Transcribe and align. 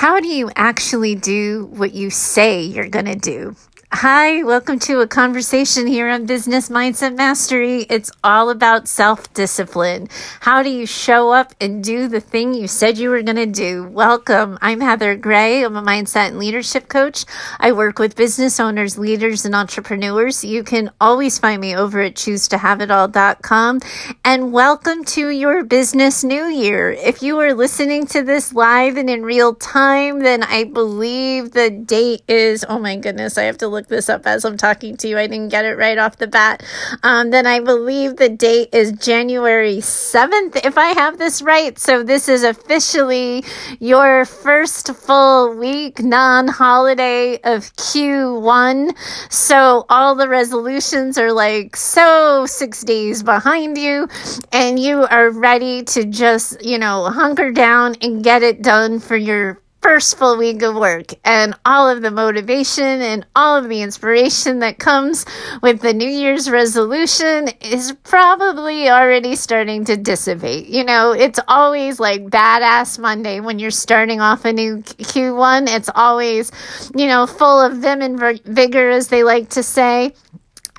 how 0.00 0.18
do 0.18 0.28
you 0.28 0.50
actually 0.56 1.14
do 1.14 1.66
what 1.72 1.92
you 1.92 2.08
say 2.08 2.62
you're 2.62 2.88
going 2.88 3.04
to 3.04 3.16
do? 3.16 3.54
Hi, 3.92 4.44
welcome 4.44 4.78
to 4.80 5.00
a 5.00 5.06
conversation 5.08 5.88
here 5.88 6.08
on 6.08 6.24
Business 6.24 6.68
Mindset 6.68 7.16
Mastery. 7.16 7.82
It's 7.90 8.10
all 8.22 8.48
about 8.48 8.86
self 8.86 9.34
discipline. 9.34 10.08
How 10.38 10.62
do 10.62 10.70
you 10.70 10.86
show 10.86 11.32
up 11.32 11.54
and 11.60 11.82
do 11.82 12.06
the 12.06 12.20
thing 12.20 12.54
you 12.54 12.68
said 12.68 12.98
you 12.98 13.10
were 13.10 13.20
going 13.20 13.36
to 13.36 13.46
do? 13.46 13.88
Welcome. 13.88 14.58
I'm 14.62 14.80
Heather 14.80 15.16
Gray. 15.16 15.64
I'm 15.64 15.76
a 15.76 15.82
mindset 15.82 16.28
and 16.28 16.38
leadership 16.38 16.88
coach. 16.88 17.24
I 17.58 17.72
work 17.72 17.98
with 17.98 18.14
business 18.16 18.60
owners, 18.60 18.96
leaders, 18.96 19.44
and 19.44 19.56
entrepreneurs. 19.56 20.44
You 20.44 20.62
can 20.62 20.92
always 21.00 21.38
find 21.40 21.60
me 21.60 21.74
over 21.74 22.00
at 22.00 22.14
choosetohaveitall.com. 22.14 23.80
And 24.24 24.52
welcome 24.52 25.04
to 25.06 25.28
your 25.30 25.64
business 25.64 26.22
new 26.22 26.44
year. 26.44 26.92
If 26.92 27.22
you 27.22 27.40
are 27.40 27.54
listening 27.54 28.06
to 28.06 28.22
this 28.22 28.54
live 28.54 28.96
and 28.96 29.10
in 29.10 29.24
real 29.24 29.52
time, 29.56 30.20
then 30.20 30.44
I 30.44 30.64
believe 30.64 31.50
the 31.50 31.70
date 31.70 32.22
is, 32.28 32.64
oh 32.66 32.78
my 32.78 32.96
goodness, 32.96 33.36
I 33.36 33.42
have 33.42 33.58
to 33.58 33.68
look 33.68 33.79
look 33.80 33.88
this 33.88 34.10
up 34.10 34.26
as 34.26 34.44
I'm 34.44 34.58
talking 34.58 34.98
to 34.98 35.08
you. 35.08 35.16
I 35.16 35.26
didn't 35.26 35.48
get 35.48 35.64
it 35.64 35.78
right 35.78 35.96
off 35.96 36.18
the 36.18 36.26
bat. 36.26 36.62
Um, 37.02 37.30
then 37.30 37.46
I 37.46 37.60
believe 37.60 38.16
the 38.16 38.28
date 38.28 38.74
is 38.74 38.92
January 38.92 39.78
7th, 39.78 40.60
if 40.66 40.76
I 40.76 40.88
have 40.88 41.16
this 41.16 41.40
right. 41.40 41.78
So 41.78 42.02
this 42.02 42.28
is 42.28 42.42
officially 42.42 43.42
your 43.78 44.26
first 44.26 44.94
full 44.94 45.56
week 45.56 46.02
non 46.02 46.48
holiday 46.48 47.36
of 47.36 47.74
Q1. 47.76 48.94
So 49.30 49.86
all 49.88 50.14
the 50.14 50.28
resolutions 50.28 51.16
are 51.16 51.32
like 51.32 51.74
so 51.74 52.44
six 52.44 52.82
days 52.82 53.22
behind 53.22 53.78
you, 53.78 54.08
and 54.52 54.78
you 54.78 55.06
are 55.06 55.30
ready 55.30 55.84
to 55.84 56.04
just, 56.04 56.62
you 56.62 56.76
know, 56.76 57.08
hunker 57.08 57.50
down 57.50 57.96
and 58.02 58.22
get 58.22 58.42
it 58.42 58.60
done 58.60 59.00
for 59.00 59.16
your 59.16 59.62
first 59.80 60.18
full 60.18 60.36
week 60.36 60.62
of 60.62 60.74
work 60.74 61.14
and 61.24 61.54
all 61.64 61.88
of 61.88 62.02
the 62.02 62.10
motivation 62.10 62.84
and 62.84 63.26
all 63.34 63.56
of 63.56 63.68
the 63.68 63.80
inspiration 63.80 64.58
that 64.58 64.78
comes 64.78 65.24
with 65.62 65.80
the 65.80 65.94
New 65.94 66.08
Year's 66.08 66.50
resolution 66.50 67.48
is 67.60 67.92
probably 68.04 68.90
already 68.90 69.34
starting 69.36 69.84
to 69.86 69.96
dissipate. 69.96 70.66
You 70.66 70.84
know, 70.84 71.12
it's 71.12 71.40
always 71.48 71.98
like 71.98 72.26
badass 72.26 72.98
Monday 72.98 73.40
when 73.40 73.58
you're 73.58 73.70
starting 73.70 74.20
off 74.20 74.44
a 74.44 74.52
new 74.52 74.78
Q1. 74.78 75.68
It's 75.68 75.90
always, 75.94 76.52
you 76.94 77.06
know, 77.06 77.26
full 77.26 77.60
of 77.60 77.78
vim 77.78 78.02
and 78.02 78.40
vigor, 78.44 78.90
as 78.90 79.08
they 79.08 79.24
like 79.24 79.48
to 79.50 79.62
say. 79.62 80.14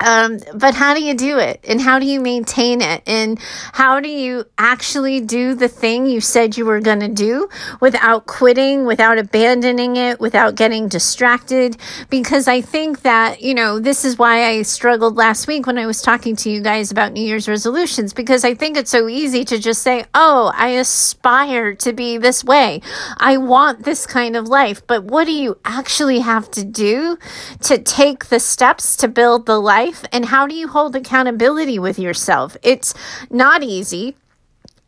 Um, 0.01 0.39
but 0.55 0.73
how 0.73 0.95
do 0.95 1.03
you 1.03 1.13
do 1.13 1.37
it? 1.37 1.63
And 1.67 1.79
how 1.79 1.99
do 1.99 2.07
you 2.07 2.19
maintain 2.19 2.81
it? 2.81 3.03
And 3.05 3.39
how 3.73 3.99
do 3.99 4.09
you 4.09 4.45
actually 4.57 5.21
do 5.21 5.53
the 5.53 5.67
thing 5.67 6.07
you 6.07 6.21
said 6.21 6.57
you 6.57 6.65
were 6.65 6.79
going 6.79 7.01
to 7.01 7.07
do 7.07 7.47
without 7.79 8.25
quitting, 8.25 8.85
without 8.85 9.19
abandoning 9.19 9.97
it, 9.97 10.19
without 10.19 10.55
getting 10.55 10.87
distracted? 10.87 11.77
Because 12.09 12.47
I 12.47 12.61
think 12.61 13.03
that, 13.03 13.41
you 13.41 13.53
know, 13.53 13.79
this 13.79 14.03
is 14.03 14.17
why 14.17 14.45
I 14.45 14.63
struggled 14.63 15.17
last 15.17 15.47
week 15.47 15.67
when 15.67 15.77
I 15.77 15.85
was 15.85 16.01
talking 16.01 16.35
to 16.37 16.49
you 16.49 16.61
guys 16.61 16.89
about 16.91 17.13
New 17.13 17.23
Year's 17.23 17.47
resolutions, 17.47 18.11
because 18.13 18.43
I 18.43 18.55
think 18.55 18.77
it's 18.77 18.91
so 18.91 19.07
easy 19.07 19.45
to 19.45 19.59
just 19.59 19.83
say, 19.83 20.05
oh, 20.15 20.51
I 20.55 20.69
aspire 20.69 21.75
to 21.75 21.93
be 21.93 22.17
this 22.17 22.43
way. 22.43 22.81
I 23.17 23.37
want 23.37 23.83
this 23.83 24.07
kind 24.07 24.35
of 24.35 24.47
life. 24.47 24.81
But 24.87 25.03
what 25.03 25.25
do 25.25 25.31
you 25.31 25.59
actually 25.63 26.19
have 26.19 26.49
to 26.51 26.65
do 26.65 27.17
to 27.61 27.77
take 27.77 28.29
the 28.29 28.39
steps 28.39 28.95
to 28.97 29.07
build 29.07 29.45
the 29.45 29.59
life? 29.59 29.90
Life 29.91 30.05
and 30.11 30.25
how 30.25 30.47
do 30.47 30.55
you 30.55 30.67
hold 30.67 30.95
accountability 30.95 31.79
with 31.79 31.99
yourself? 31.99 32.55
It's 32.63 32.93
not 33.29 33.63
easy 33.63 34.15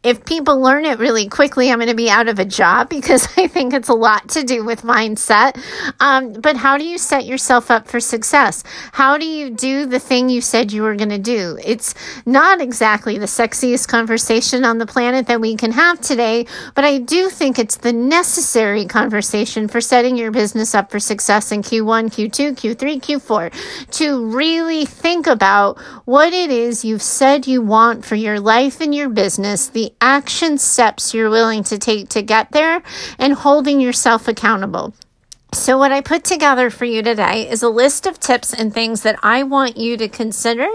if 0.04 0.26
people 0.26 0.60
learn 0.60 0.86
it 0.86 1.00
really 1.00 1.30
quickly, 1.30 1.72
I'm 1.72 1.78
going 1.78 1.88
to 1.90 1.96
be 1.96 2.10
out 2.10 2.28
of 2.28 2.38
a 2.38 2.46
job 2.46 2.90
because 3.04 3.28
I 3.38 3.48
think 3.48 3.74
it's 3.74 3.90
a 3.90 3.94
lot 3.94 4.30
to 4.30 4.44
do 4.44 4.64
with 4.64 4.82
mindset. 4.82 5.58
Um, 6.00 6.34
but 6.34 6.58
how 6.58 6.78
do 6.78 6.84
you 6.84 6.98
set 6.98 7.26
yourself 7.26 7.72
up 7.72 7.88
for 7.88 8.00
success? 8.00 8.64
How 8.92 9.18
do 9.18 9.26
you 9.26 9.50
do 9.50 9.86
the 9.86 10.00
thing 10.00 10.30
you 10.30 10.42
said 10.42 10.72
you 10.72 10.84
were 10.84 10.96
going 10.96 11.10
to 11.10 11.18
do? 11.18 11.58
It's 11.64 11.96
not 12.26 12.62
exactly 12.62 13.18
the 13.18 13.26
sexiest 13.26 13.88
conversation 13.88 14.64
on 14.66 14.78
the 14.78 14.86
planet 14.86 15.28
that 15.28 15.40
we 15.40 15.56
can 15.56 15.72
have 15.72 16.02
today, 16.02 16.46
but 16.76 16.84
I 16.84 16.98
do 16.98 17.30
think 17.30 17.58
it's 17.58 17.78
the 17.78 17.94
necessary 17.94 18.86
conversation 18.86 19.68
for 19.68 19.80
setting 19.82 20.18
your 20.18 20.32
business 20.32 20.76
up 20.76 20.92
for 20.92 21.00
success 21.00 21.52
in 21.52 21.62
Q1, 21.62 22.10
Q2, 22.10 22.54
Q3, 22.54 23.02
Q4 23.02 23.92
to 23.92 24.26
really 24.26 24.86
think 24.86 25.28
about 25.28 25.80
what 26.06 26.34
it 26.34 26.50
is 26.50 26.84
you've 26.84 27.02
said 27.02 27.48
you 27.48 27.62
want 27.62 28.04
for 28.04 28.16
your 28.16 28.40
life 28.40 28.82
and 28.82 28.94
your 28.94 29.10
business, 29.10 29.68
the 29.68 29.93
action 30.02 30.58
steps 30.58 31.14
you're 31.14 31.30
willing 31.30 31.64
to 31.64 31.78
take 31.78 32.10
to 32.10 32.22
get 32.22 32.52
there 32.52 32.82
and 33.18 33.34
holding 33.34 33.80
yourself 33.80 34.28
accountable. 34.28 34.94
So, 35.54 35.78
what 35.78 35.92
I 35.92 36.02
put 36.02 36.24
together 36.24 36.72
for 36.72 36.86
you 36.86 37.04
today 37.04 37.48
is 37.48 37.62
a 37.62 37.70
list 37.70 38.08
of 38.08 38.20
tips 38.20 38.54
and 38.54 38.74
things 38.74 39.04
that 39.04 39.20
I 39.22 39.44
want 39.44 39.78
you 39.78 39.98
to 39.98 40.08
consider 40.10 40.68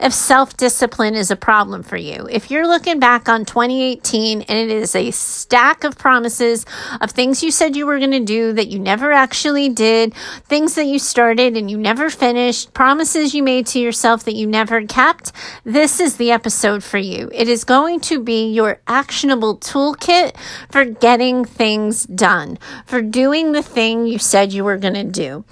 if 0.00 0.12
self 0.12 0.56
discipline 0.56 1.14
is 1.14 1.30
a 1.30 1.36
problem 1.36 1.84
for 1.84 1.96
you. 1.96 2.26
If 2.28 2.50
you're 2.50 2.66
looking 2.66 2.98
back 2.98 3.28
on 3.28 3.44
2018 3.44 4.42
and 4.42 4.58
it 4.58 4.70
is 4.70 4.96
a 4.96 5.12
stack 5.12 5.84
of 5.84 5.96
promises 5.96 6.66
of 7.00 7.12
things 7.12 7.44
you 7.44 7.52
said 7.52 7.76
you 7.76 7.86
were 7.86 8.00
going 8.00 8.10
to 8.10 8.24
do 8.24 8.52
that 8.54 8.66
you 8.66 8.80
never 8.80 9.12
actually 9.12 9.68
did, 9.68 10.12
things 10.46 10.74
that 10.74 10.86
you 10.86 10.98
started 10.98 11.56
and 11.56 11.70
you 11.70 11.78
never 11.78 12.10
finished, 12.10 12.74
promises 12.74 13.34
you 13.34 13.42
made 13.42 13.68
to 13.68 13.78
yourself 13.78 14.24
that 14.24 14.34
you 14.34 14.48
never 14.48 14.84
kept, 14.84 15.30
this 15.62 16.00
is 16.00 16.16
the 16.16 16.32
episode 16.32 16.82
for 16.82 16.98
you. 16.98 17.30
It 17.32 17.48
is 17.48 17.62
going 17.62 18.00
to 18.00 18.20
be 18.20 18.52
your 18.52 18.80
actionable 18.88 19.58
toolkit 19.58 20.36
for 20.70 20.84
getting 20.84 21.44
things 21.44 22.04
done, 22.06 22.58
for 22.84 23.00
doing 23.00 23.52
the 23.52 23.62
thing 23.62 24.06
you 24.06 24.18
said 24.24 24.52
you 24.52 24.64
were 24.64 24.76
going 24.78 24.94
to 24.94 25.04
do. 25.04 25.44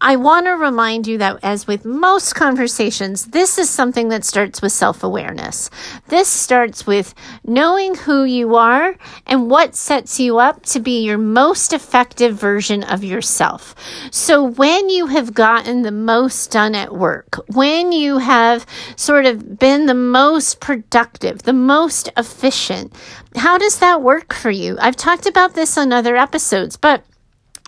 I 0.00 0.16
want 0.16 0.46
to 0.46 0.52
remind 0.52 1.06
you 1.06 1.18
that, 1.18 1.40
as 1.42 1.66
with 1.66 1.84
most 1.84 2.34
conversations, 2.34 3.26
this 3.26 3.58
is 3.58 3.68
something 3.68 4.08
that 4.08 4.24
starts 4.24 4.62
with 4.62 4.72
self 4.72 5.02
awareness. 5.02 5.68
This 6.08 6.28
starts 6.28 6.86
with 6.86 7.14
knowing 7.44 7.94
who 7.94 8.24
you 8.24 8.56
are 8.56 8.96
and 9.26 9.50
what 9.50 9.74
sets 9.74 10.18
you 10.18 10.38
up 10.38 10.64
to 10.66 10.80
be 10.80 11.02
your 11.04 11.18
most 11.18 11.72
effective 11.72 12.34
version 12.34 12.82
of 12.84 13.04
yourself. 13.04 13.74
So, 14.10 14.42
when 14.42 14.88
you 14.88 15.08
have 15.08 15.34
gotten 15.34 15.82
the 15.82 15.92
most 15.92 16.50
done 16.50 16.74
at 16.74 16.94
work, 16.94 17.36
when 17.48 17.92
you 17.92 18.18
have 18.18 18.64
sort 18.96 19.26
of 19.26 19.58
been 19.58 19.86
the 19.86 19.94
most 19.94 20.60
productive, 20.60 21.42
the 21.42 21.52
most 21.52 22.08
efficient, 22.16 22.94
how 23.36 23.58
does 23.58 23.78
that 23.78 24.02
work 24.02 24.34
for 24.34 24.50
you? 24.50 24.76
I've 24.80 24.96
talked 24.96 25.26
about 25.26 25.54
this 25.54 25.76
on 25.76 25.92
other 25.92 26.16
episodes, 26.16 26.76
but 26.76 27.04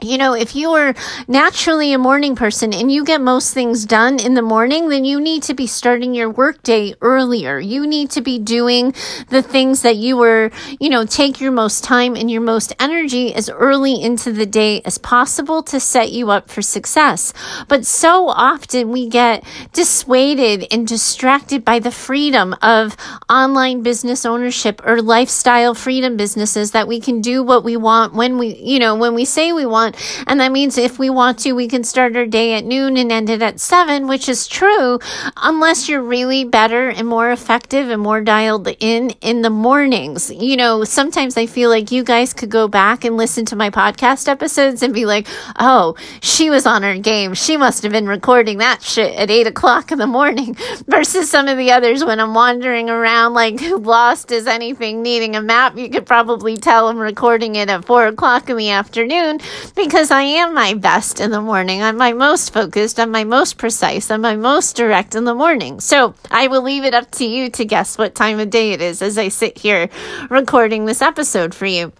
you 0.03 0.19
know, 0.19 0.35
if 0.35 0.57
you 0.57 0.71
are 0.73 0.95
naturally 1.29 1.93
a 1.93 1.99
morning 1.99 2.35
person 2.35 2.75
and 2.75 2.91
you 2.91 3.05
get 3.05 3.21
most 3.21 3.55
things 3.55 3.87
done 3.87 4.19
in 4.19 4.35
the 4.35 4.43
morning, 4.43 4.89
then 4.89 5.05
you 5.05 5.21
need 5.21 5.43
to 5.45 5.55
be 5.55 5.67
starting 5.67 6.15
your 6.15 6.31
workday 6.31 6.95
earlier. 7.01 7.59
You 7.59 7.87
need 7.87 8.11
to 8.11 8.21
be 8.21 8.39
doing 8.39 8.95
the 9.29 9.43
things 9.43 9.83
that 9.83 9.97
you 9.97 10.17
were, 10.17 10.51
you 10.81 10.91
know, 10.91 11.05
take 11.05 11.41
your 11.41 11.53
most 11.53 11.85
time 11.85 12.17
and 12.17 12.31
your 12.31 12.41
most 12.41 12.73
energy 12.81 13.35
as 13.35 13.49
early 13.49 14.03
into 14.03 14.33
the 14.33 14.47
day 14.47 14.83
as 14.85 14.99
possible 14.99 15.63
to 15.65 15.79
set 15.79 16.13
you 16.13 16.31
up 16.31 16.51
for 16.51 16.63
success. 16.63 17.33
But 17.69 17.87
so 17.87 18.29
often 18.29 18.91
we 18.91 19.09
get 19.09 19.45
dissuaded 19.73 20.67
and 20.71 20.87
distracted 20.87 21.65
by 21.65 21.79
the 21.79 21.91
freedom 21.91 22.55
of 22.63 22.97
online 23.29 23.83
business 23.83 24.27
ownership 24.27 24.81
or 24.85 25.01
lifestyle 25.01 25.75
freedom 25.75 26.17
businesses 26.17 26.73
that 26.73 26.89
we 26.89 27.01
can 27.01 27.21
do 27.21 27.43
what 27.43 27.65
we 27.65 27.77
want 27.77 28.15
when 28.15 28.39
we, 28.39 28.55
you 28.57 28.79
know, 28.79 28.95
when 28.95 29.15
we 29.15 29.25
say 29.25 29.53
we 29.53 29.67
want 29.67 29.92
want. 29.93 30.25
And 30.27 30.41
that 30.41 30.53
means 30.53 30.79
if 30.79 30.99
we 30.99 31.11
want 31.11 31.39
to, 31.41 31.53
we 31.53 31.69
can 31.69 31.85
start 31.85 32.17
our 32.17 32.27
day 32.27 32.55
at 32.55 32.65
noon 32.65 32.97
and 32.97 33.11
end 33.11 33.31
it 33.31 33.43
at 33.43 33.61
seven, 33.61 34.07
which 34.07 34.29
is 34.29 34.47
true, 34.47 34.99
unless 35.37 35.89
you're 35.89 36.03
really 36.03 36.45
better 36.45 36.89
and 36.89 37.07
more 37.07 37.31
effective 37.31 37.91
and 37.91 38.03
more 38.03 38.21
dialed 38.21 38.69
in 38.81 39.11
in 39.21 39.43
the 39.43 39.51
mornings. 39.51 40.31
You 40.31 40.57
know, 40.57 40.85
sometimes 40.85 41.37
I 41.37 41.47
feel 41.47 41.71
like 41.71 41.91
you 41.91 42.05
guys 42.05 42.33
could 42.33 42.51
go 42.51 42.69
back 42.69 43.05
and 43.05 43.17
listen 43.17 43.45
to 43.47 43.57
my 43.57 43.71
podcast 43.71 44.29
episodes 44.29 44.83
and 44.83 44.95
be 44.95 45.07
like, 45.07 45.27
oh, 45.59 45.97
she 46.21 46.51
was 46.51 46.67
on 46.67 46.83
her 46.83 46.99
game. 46.99 47.35
She 47.35 47.57
must 47.57 47.83
have 47.83 47.93
been 47.93 48.07
recording 48.07 48.59
that 48.59 48.83
shit 48.83 49.15
at 49.15 49.31
eight 49.31 49.47
o'clock 49.47 49.93
in 49.93 49.99
the 49.99 50.07
morning 50.07 50.57
versus 50.87 51.31
some 51.31 51.49
of 51.49 51.57
the 51.57 51.71
others 51.71 52.05
when 52.05 52.21
I'm 52.21 52.35
wandering 52.35 52.91
around 52.91 53.35
like 53.35 53.61
lost 53.79 54.33
as 54.33 54.47
anything 54.47 55.03
needing 55.03 55.37
a 55.37 55.43
map. 55.43 55.77
You 55.77 55.89
could 55.89 56.07
probably 56.07 56.57
tell 56.57 56.89
I'm 56.89 56.99
recording 56.99 57.57
it 57.57 57.69
at 57.69 57.85
four 57.85 58.07
o'clock 58.07 58.49
in 58.51 58.57
the 58.57 58.71
afternoon 58.71 59.41
because 59.85 60.13
I 60.13 60.23
am 60.23 60.55
my 60.55 60.75
best 60.75 61.21
in 61.21 61.33
the 61.33 61.41
morning. 61.41 61.83
I'm 61.83 61.97
my 61.97 62.13
most 62.13 62.53
focused, 62.53 63.01
I'm 63.01 63.11
my 63.11 63.25
most 63.25 63.59
precise, 63.59 64.11
I'm 64.11 64.21
my 64.21 64.37
most 64.37 64.77
direct 64.77 65.17
in 65.17 65.25
the 65.25 65.35
morning. 65.35 65.81
So 65.81 66.15
I 66.31 66.47
will 66.47 66.63
leave 66.63 66.85
it 66.85 66.95
up 66.95 67.11
to 67.13 67.25
you 67.25 67.51
to 67.51 67.65
guess 67.65 67.99
what 67.99 68.15
time 68.15 68.39
of 68.39 68.49
day 68.49 68.73
it 68.73 68.81
is 68.81 69.03
as 69.03 69.19
I 69.19 69.29
sit 69.29 69.59
here 69.59 69.89
recording 70.31 70.87
this 70.87 71.03
episode 71.03 71.53
for 71.53 71.67
you. 71.67 71.93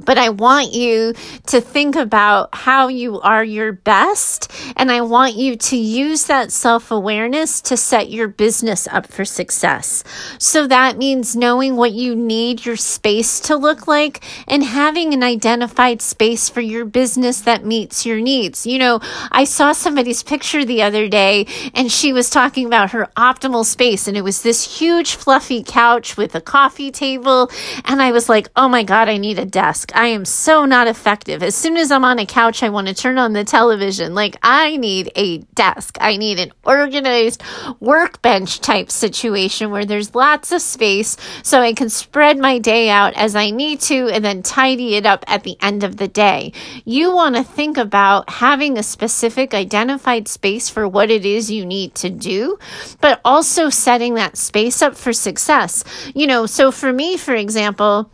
But 0.00 0.18
I 0.18 0.30
want 0.30 0.72
you 0.72 1.14
to 1.46 1.60
think 1.60 1.94
about 1.94 2.48
how 2.52 2.88
you 2.88 3.20
are 3.20 3.44
your 3.44 3.72
best. 3.72 4.50
And 4.76 4.90
I 4.90 5.02
want 5.02 5.36
you 5.36 5.56
to 5.56 5.76
use 5.76 6.24
that 6.24 6.50
self 6.50 6.90
awareness 6.90 7.60
to 7.62 7.76
set 7.76 8.10
your 8.10 8.26
business 8.26 8.88
up 8.88 9.06
for 9.06 9.24
success. 9.24 10.02
So 10.38 10.66
that 10.66 10.98
means 10.98 11.36
knowing 11.36 11.76
what 11.76 11.92
you 11.92 12.16
need 12.16 12.66
your 12.66 12.76
space 12.76 13.38
to 13.40 13.56
look 13.56 13.86
like 13.86 14.24
and 14.48 14.64
having 14.64 15.14
an 15.14 15.22
identified 15.22 16.02
space 16.02 16.48
for 16.48 16.60
your 16.60 16.84
business 16.84 17.40
that 17.42 17.64
meets 17.64 18.04
your 18.04 18.20
needs. 18.20 18.66
You 18.66 18.78
know, 18.78 19.00
I 19.30 19.44
saw 19.44 19.72
somebody's 19.72 20.24
picture 20.24 20.64
the 20.64 20.82
other 20.82 21.08
day 21.08 21.46
and 21.72 21.90
she 21.90 22.12
was 22.12 22.30
talking 22.30 22.66
about 22.66 22.90
her 22.90 23.08
optimal 23.16 23.64
space 23.64 24.08
and 24.08 24.16
it 24.16 24.22
was 24.22 24.42
this 24.42 24.78
huge 24.80 25.14
fluffy 25.14 25.62
couch 25.62 26.16
with 26.16 26.34
a 26.34 26.40
coffee 26.40 26.90
table. 26.90 27.48
And 27.84 28.02
I 28.02 28.10
was 28.10 28.28
like, 28.28 28.48
oh 28.56 28.68
my 28.68 28.82
God, 28.82 29.08
I 29.08 29.18
need 29.18 29.38
a 29.38 29.44
desk 29.44 29.83
desk. 29.84 29.96
I 29.96 30.08
am 30.08 30.24
so 30.24 30.64
not 30.64 30.86
effective. 30.86 31.42
As 31.42 31.54
soon 31.54 31.76
as 31.76 31.90
I'm 31.90 32.04
on 32.04 32.18
a 32.18 32.26
couch, 32.26 32.62
I 32.62 32.68
want 32.68 32.88
to 32.88 32.94
turn 32.94 33.18
on 33.18 33.32
the 33.32 33.44
television. 33.44 34.14
Like, 34.14 34.36
I 34.42 34.76
need 34.76 35.10
a 35.16 35.38
desk. 35.54 35.96
I 36.00 36.16
need 36.16 36.38
an 36.38 36.52
organized 36.64 37.42
workbench 37.80 38.60
type 38.60 38.90
situation 38.90 39.70
where 39.70 39.84
there's 39.84 40.14
lots 40.14 40.52
of 40.52 40.62
space 40.62 41.16
so 41.42 41.60
I 41.60 41.72
can 41.72 41.90
spread 41.90 42.38
my 42.38 42.58
day 42.58 42.88
out 42.90 43.14
as 43.14 43.34
I 43.34 43.50
need 43.50 43.80
to 43.82 44.08
and 44.08 44.24
then 44.24 44.42
tidy 44.42 44.96
it 44.96 45.06
up 45.06 45.24
at 45.26 45.42
the 45.42 45.56
end 45.60 45.84
of 45.84 45.96
the 45.96 46.08
day. 46.08 46.52
You 46.84 47.14
want 47.14 47.36
to 47.36 47.44
think 47.44 47.76
about 47.76 48.30
having 48.30 48.78
a 48.78 48.82
specific 48.82 49.54
identified 49.54 50.28
space 50.28 50.68
for 50.68 50.88
what 50.88 51.10
it 51.10 51.24
is 51.24 51.50
you 51.50 51.66
need 51.66 51.94
to 51.96 52.10
do, 52.10 52.58
but 53.00 53.20
also 53.24 53.70
setting 53.70 54.14
that 54.14 54.36
space 54.36 54.82
up 54.82 54.96
for 54.96 55.12
success. 55.12 55.84
You 56.14 56.26
know, 56.26 56.46
so 56.46 56.70
for 56.70 56.92
me, 56.92 57.16
for 57.16 57.34
example, 57.34 58.10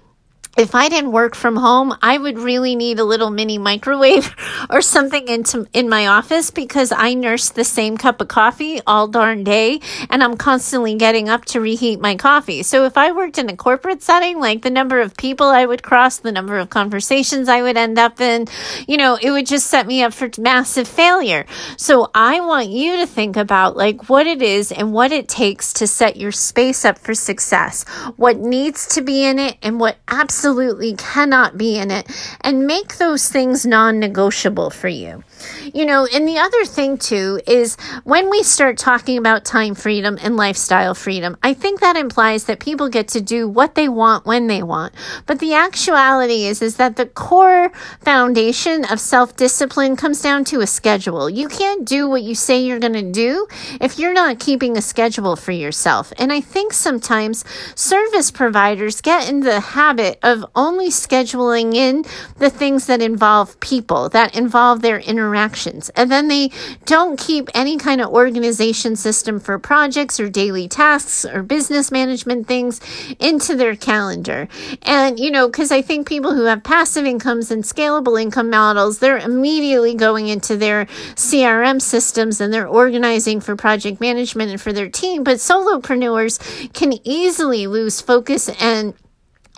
if 0.56 0.74
I 0.74 0.88
didn't 0.88 1.12
work 1.12 1.36
from 1.36 1.56
home, 1.56 1.96
I 2.02 2.18
would 2.18 2.38
really 2.38 2.74
need 2.74 2.98
a 2.98 3.04
little 3.04 3.30
mini 3.30 3.56
microwave 3.56 4.34
or 4.70 4.82
something 4.82 5.28
into 5.28 5.68
in 5.72 5.88
my 5.88 6.08
office 6.08 6.50
because 6.50 6.92
I 6.92 7.14
nurse 7.14 7.50
the 7.50 7.64
same 7.64 7.96
cup 7.96 8.20
of 8.20 8.28
coffee 8.28 8.80
all 8.86 9.06
darn 9.06 9.44
day 9.44 9.80
and 10.10 10.24
I'm 10.24 10.36
constantly 10.36 10.96
getting 10.96 11.28
up 11.28 11.44
to 11.46 11.60
reheat 11.60 12.00
my 12.00 12.16
coffee. 12.16 12.64
So 12.64 12.84
if 12.84 12.98
I 12.98 13.12
worked 13.12 13.38
in 13.38 13.48
a 13.48 13.56
corporate 13.56 14.02
setting, 14.02 14.40
like 14.40 14.62
the 14.62 14.70
number 14.70 15.00
of 15.00 15.16
people 15.16 15.46
I 15.46 15.64
would 15.64 15.84
cross, 15.84 16.18
the 16.18 16.32
number 16.32 16.58
of 16.58 16.68
conversations 16.68 17.48
I 17.48 17.62
would 17.62 17.76
end 17.76 17.98
up 17.98 18.20
in, 18.20 18.46
you 18.88 18.96
know, 18.96 19.18
it 19.22 19.30
would 19.30 19.46
just 19.46 19.68
set 19.68 19.86
me 19.86 20.02
up 20.02 20.12
for 20.12 20.28
massive 20.36 20.88
failure. 20.88 21.46
So 21.76 22.10
I 22.12 22.40
want 22.40 22.70
you 22.70 22.96
to 22.96 23.06
think 23.06 23.36
about 23.36 23.76
like 23.76 24.08
what 24.08 24.26
it 24.26 24.42
is 24.42 24.72
and 24.72 24.92
what 24.92 25.12
it 25.12 25.28
takes 25.28 25.72
to 25.74 25.86
set 25.86 26.16
your 26.16 26.32
space 26.32 26.84
up 26.84 26.98
for 26.98 27.14
success, 27.14 27.84
what 28.16 28.38
needs 28.38 28.88
to 28.88 29.00
be 29.00 29.24
in 29.24 29.38
it 29.38 29.56
and 29.62 29.78
what 29.78 29.96
absolutely 30.08 30.39
absolutely 30.40 30.94
cannot 30.94 31.58
be 31.58 31.76
in 31.76 31.90
it 31.90 32.06
and 32.40 32.66
make 32.66 32.96
those 32.96 33.28
things 33.28 33.66
non 33.66 33.98
negotiable 34.00 34.70
for 34.70 34.88
you. 34.88 35.22
You 35.72 35.84
know, 35.86 36.06
and 36.12 36.26
the 36.26 36.38
other 36.38 36.64
thing 36.64 36.98
too 36.98 37.40
is 37.46 37.76
when 38.04 38.30
we 38.30 38.42
start 38.42 38.78
talking 38.78 39.18
about 39.18 39.44
time 39.44 39.74
freedom 39.74 40.18
and 40.22 40.36
lifestyle 40.36 40.94
freedom, 40.94 41.36
I 41.42 41.54
think 41.54 41.80
that 41.80 41.96
implies 41.96 42.44
that 42.44 42.60
people 42.60 42.88
get 42.88 43.08
to 43.08 43.20
do 43.20 43.48
what 43.48 43.74
they 43.74 43.88
want 43.88 44.26
when 44.26 44.46
they 44.46 44.62
want. 44.62 44.94
But 45.26 45.38
the 45.38 45.54
actuality 45.54 46.44
is 46.44 46.62
is 46.62 46.76
that 46.76 46.96
the 46.96 47.06
core 47.06 47.70
foundation 48.00 48.84
of 48.84 49.00
self-discipline 49.00 49.96
comes 49.96 50.22
down 50.22 50.44
to 50.46 50.60
a 50.60 50.66
schedule. 50.66 51.28
You 51.28 51.48
can't 51.48 51.86
do 51.86 52.08
what 52.08 52.22
you 52.22 52.34
say 52.34 52.60
you're 52.60 52.78
going 52.78 52.92
to 52.94 53.12
do 53.12 53.46
if 53.80 53.98
you're 53.98 54.12
not 54.12 54.38
keeping 54.38 54.76
a 54.76 54.82
schedule 54.82 55.36
for 55.36 55.52
yourself. 55.52 56.12
And 56.18 56.32
I 56.32 56.40
think 56.40 56.72
sometimes 56.72 57.44
service 57.74 58.30
providers 58.30 59.00
get 59.00 59.28
in 59.28 59.40
the 59.40 59.60
habit 59.60 60.18
of 60.22 60.44
only 60.54 60.88
scheduling 60.88 61.74
in 61.74 62.04
the 62.38 62.50
things 62.50 62.86
that 62.86 63.02
involve 63.02 63.58
people, 63.60 64.08
that 64.10 64.36
involve 64.36 64.82
their 64.82 64.98
inner 64.98 65.28
interactions. 65.50 65.90
And 65.90 66.10
then 66.10 66.28
they 66.28 66.50
don't 66.84 67.18
keep 67.18 67.48
any 67.54 67.76
kind 67.76 68.00
of 68.00 68.10
organization 68.10 68.96
system 68.96 69.40
for 69.40 69.58
projects 69.58 70.20
or 70.20 70.28
daily 70.28 70.68
tasks 70.68 71.24
or 71.24 71.42
business 71.42 71.90
management 71.90 72.46
things 72.46 72.80
into 73.18 73.56
their 73.56 73.76
calendar. 73.76 74.48
And, 74.82 75.18
you 75.18 75.30
know, 75.30 75.48
because 75.48 75.72
I 75.72 75.82
think 75.82 76.08
people 76.08 76.34
who 76.34 76.44
have 76.44 76.62
passive 76.62 77.04
incomes 77.04 77.50
and 77.50 77.64
scalable 77.64 78.20
income 78.20 78.50
models, 78.50 78.98
they're 78.98 79.18
immediately 79.18 79.94
going 79.94 80.28
into 80.28 80.56
their 80.56 80.86
CRM 81.16 81.80
systems 81.80 82.40
and 82.40 82.52
they're 82.52 82.68
organizing 82.68 83.40
for 83.40 83.56
project 83.56 84.00
management 84.00 84.50
and 84.50 84.60
for 84.60 84.72
their 84.72 84.88
team. 84.88 85.24
But 85.24 85.38
solopreneurs 85.38 86.72
can 86.72 86.94
easily 87.04 87.66
lose 87.66 88.00
focus 88.00 88.48
and 88.60 88.94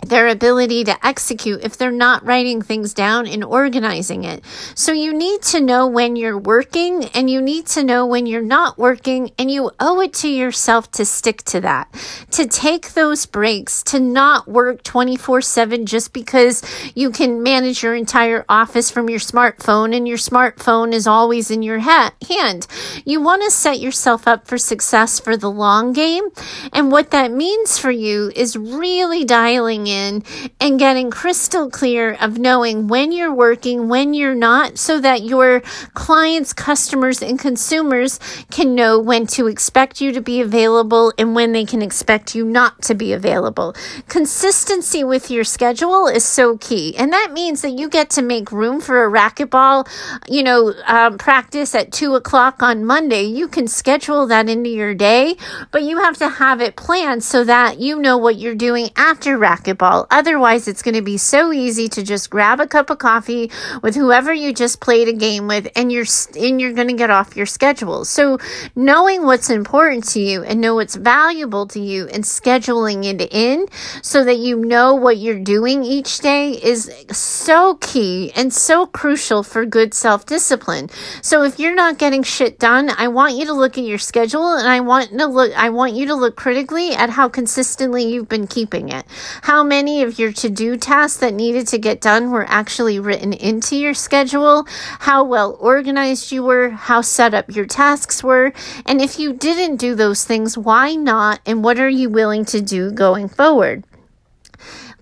their 0.09 0.27
ability 0.27 0.83
to 0.83 1.05
execute 1.05 1.63
if 1.63 1.77
they're 1.77 1.91
not 1.91 2.25
writing 2.25 2.61
things 2.61 2.93
down 2.93 3.27
and 3.27 3.43
organizing 3.43 4.23
it. 4.23 4.43
So 4.75 4.91
you 4.91 5.13
need 5.13 5.41
to 5.43 5.61
know 5.61 5.87
when 5.87 6.15
you're 6.15 6.37
working 6.37 7.05
and 7.13 7.29
you 7.29 7.41
need 7.41 7.67
to 7.67 7.83
know 7.83 8.05
when 8.05 8.25
you're 8.25 8.41
not 8.41 8.77
working 8.77 9.31
and 9.37 9.49
you 9.49 9.71
owe 9.79 10.01
it 10.01 10.13
to 10.15 10.29
yourself 10.29 10.91
to 10.91 11.05
stick 11.05 11.43
to 11.43 11.61
that, 11.61 11.91
to 12.31 12.47
take 12.47 12.93
those 12.93 13.25
breaks, 13.25 13.83
to 13.83 13.99
not 13.99 14.47
work 14.47 14.83
24 14.83 15.41
seven 15.41 15.85
just 15.85 16.13
because 16.13 16.61
you 16.95 17.09
can 17.09 17.41
manage 17.43 17.83
your 17.83 17.95
entire 17.95 18.45
office 18.49 18.91
from 18.91 19.09
your 19.09 19.19
smartphone 19.19 19.95
and 19.95 20.07
your 20.07 20.17
smartphone 20.17 20.93
is 20.93 21.07
always 21.07 21.49
in 21.49 21.63
your 21.63 21.79
ha- 21.79 22.13
hand. 22.27 22.67
You 23.05 23.21
want 23.21 23.43
to 23.43 23.51
set 23.51 23.79
yourself 23.79 24.27
up 24.27 24.47
for 24.47 24.57
success 24.57 25.19
for 25.19 25.37
the 25.37 25.49
long 25.49 25.93
game. 25.93 26.23
And 26.71 26.91
what 26.91 27.11
that 27.11 27.31
means 27.31 27.77
for 27.77 27.91
you 27.91 28.31
is 28.35 28.57
really 28.57 29.23
dialing 29.23 29.87
in 29.87 29.92
in 29.93 30.23
and 30.59 30.79
getting 30.79 31.11
crystal 31.11 31.69
clear 31.69 32.13
of 32.19 32.37
knowing 32.37 32.87
when 32.87 33.11
you're 33.11 33.33
working, 33.33 33.87
when 33.87 34.13
you're 34.13 34.35
not, 34.35 34.77
so 34.77 34.99
that 34.99 35.23
your 35.23 35.61
clients, 35.93 36.53
customers, 36.53 37.21
and 37.21 37.39
consumers 37.39 38.19
can 38.51 38.75
know 38.75 38.99
when 38.99 39.27
to 39.27 39.47
expect 39.47 40.01
you 40.01 40.11
to 40.11 40.21
be 40.21 40.41
available 40.41 41.13
and 41.17 41.35
when 41.35 41.51
they 41.51 41.65
can 41.65 41.81
expect 41.81 42.33
you 42.35 42.43
not 42.45 42.81
to 42.81 42.95
be 42.95 43.13
available. 43.13 43.75
Consistency 44.07 45.03
with 45.03 45.29
your 45.29 45.43
schedule 45.43 46.07
is 46.07 46.23
so 46.23 46.57
key. 46.57 46.95
And 46.97 47.13
that 47.13 47.31
means 47.33 47.61
that 47.61 47.71
you 47.71 47.89
get 47.89 48.09
to 48.11 48.21
make 48.21 48.51
room 48.51 48.81
for 48.81 49.05
a 49.05 49.11
racquetball, 49.11 49.87
you 50.27 50.43
know, 50.43 50.73
um, 50.87 51.17
practice 51.17 51.75
at 51.75 51.91
two 51.91 52.15
o'clock 52.15 52.63
on 52.63 52.85
Monday. 52.85 53.23
You 53.23 53.47
can 53.47 53.67
schedule 53.67 54.25
that 54.27 54.49
into 54.49 54.69
your 54.69 54.93
day, 54.95 55.35
but 55.71 55.83
you 55.83 55.99
have 55.99 56.17
to 56.17 56.29
have 56.29 56.61
it 56.61 56.75
planned 56.75 57.23
so 57.23 57.43
that 57.43 57.79
you 57.79 57.99
know 57.99 58.17
what 58.17 58.37
you're 58.37 58.55
doing 58.55 58.89
after 58.95 59.37
racquetball 59.37 59.82
Otherwise, 59.83 60.67
it's 60.67 60.81
going 60.81 60.95
to 60.95 61.01
be 61.01 61.17
so 61.17 61.51
easy 61.51 61.87
to 61.89 62.03
just 62.03 62.29
grab 62.29 62.59
a 62.59 62.67
cup 62.67 62.89
of 62.89 62.97
coffee 62.97 63.51
with 63.81 63.95
whoever 63.95 64.33
you 64.33 64.53
just 64.53 64.79
played 64.79 65.07
a 65.07 65.13
game 65.13 65.47
with 65.47 65.67
and 65.75 65.91
you're 65.91 66.05
and 66.39 66.59
you're 66.59 66.73
going 66.73 66.87
to 66.87 66.93
get 66.93 67.09
off 67.09 67.35
your 67.35 67.45
schedule. 67.45 68.05
So, 68.05 68.37
knowing 68.75 69.25
what's 69.25 69.49
important 69.49 70.05
to 70.09 70.19
you 70.19 70.43
and 70.43 70.61
know 70.61 70.75
what's 70.75 70.95
valuable 70.95 71.67
to 71.67 71.79
you 71.79 72.07
and 72.07 72.23
scheduling 72.23 73.03
it 73.05 73.33
in 73.33 73.67
so 74.01 74.23
that 74.23 74.37
you 74.37 74.57
know 74.57 74.95
what 74.95 75.17
you're 75.17 75.39
doing 75.39 75.83
each 75.83 76.19
day 76.19 76.51
is 76.51 76.91
so 77.11 77.75
key 77.75 78.31
and 78.35 78.53
so 78.53 78.85
crucial 78.85 79.43
for 79.43 79.65
good 79.65 79.93
self-discipline. 79.93 80.89
So, 81.21 81.43
if 81.43 81.59
you're 81.59 81.75
not 81.75 81.97
getting 81.97 82.23
shit 82.23 82.59
done, 82.59 82.89
I 82.89 83.07
want 83.07 83.35
you 83.35 83.45
to 83.45 83.53
look 83.53 83.77
at 83.77 83.83
your 83.83 83.97
schedule 83.97 84.53
and 84.53 84.67
I 84.67 84.79
want 84.79 85.09
to 85.11 85.25
look 85.25 85.51
I 85.57 85.69
want 85.69 85.93
you 85.93 86.07
to 86.07 86.15
look 86.15 86.35
critically 86.35 86.93
at 86.93 87.09
how 87.09 87.29
consistently 87.29 88.03
you've 88.03 88.29
been 88.29 88.47
keeping 88.47 88.89
it. 88.89 89.05
How 89.41 89.62
many 89.63 90.01
of 90.03 90.19
your 90.19 90.31
to 90.33 90.49
do 90.49 90.77
tasks 90.77 91.19
that 91.19 91.33
needed 91.33 91.67
to 91.67 91.77
get 91.77 92.01
done 92.01 92.31
were 92.31 92.45
actually 92.47 92.99
written 92.99 93.33
into 93.33 93.75
your 93.75 93.93
schedule, 93.93 94.65
how 94.99 95.23
well 95.23 95.57
organized 95.59 96.31
you 96.31 96.43
were, 96.43 96.69
how 96.69 97.01
set 97.01 97.33
up 97.33 97.55
your 97.55 97.65
tasks 97.65 98.23
were, 98.23 98.53
and 98.85 99.01
if 99.01 99.19
you 99.19 99.33
didn't 99.33 99.77
do 99.77 99.95
those 99.95 100.23
things, 100.23 100.57
why 100.57 100.95
not, 100.95 101.39
and 101.45 101.63
what 101.63 101.79
are 101.79 101.89
you 101.89 102.09
willing 102.09 102.45
to 102.45 102.61
do 102.61 102.91
going 102.91 103.27
forward? 103.27 103.83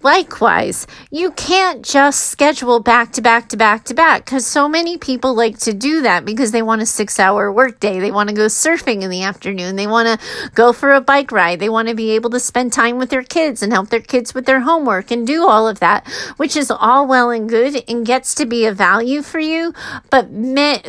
Likewise, 0.03 0.87
you 1.11 1.31
can't 1.31 1.85
just 1.85 2.31
schedule 2.31 2.79
back 2.79 3.11
to 3.13 3.21
back 3.21 3.49
to 3.49 3.57
back 3.57 3.83
to 3.85 3.93
back 3.93 4.25
because 4.25 4.47
so 4.47 4.67
many 4.67 4.97
people 4.97 5.35
like 5.35 5.59
to 5.59 5.73
do 5.73 6.01
that 6.01 6.25
because 6.25 6.51
they 6.51 6.63
want 6.63 6.81
a 6.81 6.87
six 6.87 7.19
hour 7.19 7.51
workday. 7.51 7.99
They 7.99 8.09
want 8.09 8.29
to 8.29 8.35
go 8.35 8.47
surfing 8.47 9.03
in 9.03 9.11
the 9.11 9.21
afternoon. 9.21 9.75
They 9.75 9.85
want 9.85 10.07
to 10.07 10.49
go 10.55 10.73
for 10.73 10.91
a 10.91 11.01
bike 11.01 11.31
ride. 11.31 11.59
They 11.59 11.69
want 11.69 11.87
to 11.87 11.93
be 11.93 12.11
able 12.11 12.31
to 12.31 12.39
spend 12.39 12.73
time 12.73 12.97
with 12.97 13.11
their 13.11 13.21
kids 13.21 13.61
and 13.61 13.71
help 13.71 13.89
their 13.89 13.99
kids 13.99 14.33
with 14.33 14.47
their 14.47 14.61
homework 14.61 15.11
and 15.11 15.27
do 15.27 15.47
all 15.47 15.67
of 15.67 15.79
that, 15.81 16.07
which 16.37 16.55
is 16.55 16.71
all 16.71 17.05
well 17.05 17.29
and 17.29 17.47
good 17.47 17.83
and 17.87 18.03
gets 18.03 18.33
to 18.35 18.47
be 18.47 18.65
a 18.65 18.73
value 18.73 19.21
for 19.21 19.39
you. 19.39 19.71
But 20.09 20.29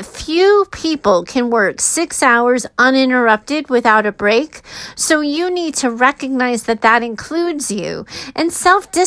few 0.07 0.67
people 0.73 1.25
can 1.25 1.51
work 1.51 1.83
six 1.83 2.23
hours 2.23 2.65
uninterrupted 2.79 3.69
without 3.69 4.07
a 4.07 4.13
break. 4.13 4.63
So 4.97 5.21
you 5.21 5.51
need 5.51 5.75
to 5.77 5.91
recognize 5.91 6.63
that 6.63 6.81
that 6.81 7.03
includes 7.03 7.71
you 7.71 8.07
and 8.35 8.51
self 8.51 8.91
discipline 8.91 9.02